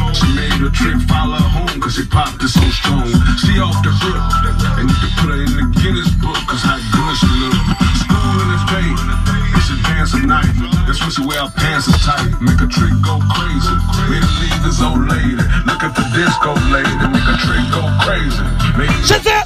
A 0.69 0.71
trick, 0.71 1.01
follow 1.09 1.41
home. 1.41 1.81
Cause 1.81 1.95
she 1.97 2.05
popped 2.05 2.43
it 2.45 2.49
so 2.49 2.61
strong. 2.69 3.09
She 3.41 3.57
off 3.57 3.81
the 3.81 3.89
hook. 3.89 4.21
And 4.77 4.85
put 5.16 5.33
her 5.33 5.41
in 5.41 5.53
the 5.57 5.64
Guinness 5.81 6.12
book. 6.21 6.37
Cause 6.45 6.61
how 6.61 6.77
good 6.93 7.14
she 7.16 7.31
look. 7.41 7.57
School 8.05 8.37
in 8.45 8.49
dance 9.89 10.12
night. 10.29 10.53
That's 10.85 11.01
when 11.01 11.11
she 11.11 11.25
wear 11.25 11.41
her 11.41 11.53
pants 11.57 11.89
tight. 12.05 12.37
Make 12.45 12.61
a 12.61 12.69
trick 12.69 12.93
go 13.01 13.16
crazy. 13.33 13.75
Made 14.12 14.21
her 14.21 14.35
leave 14.45 14.61
this 14.61 14.85
old 14.85 15.01
oh, 15.01 15.09
lady. 15.09 15.41
Looking 15.64 15.93
for 15.97 16.05
disco 16.12 16.53
lady. 16.69 16.95
Make 17.16 17.25
a 17.25 17.37
trick 17.41 17.64
go 17.73 17.83
crazy. 18.05 18.45
Shut 19.09 19.27
up! 19.27 19.39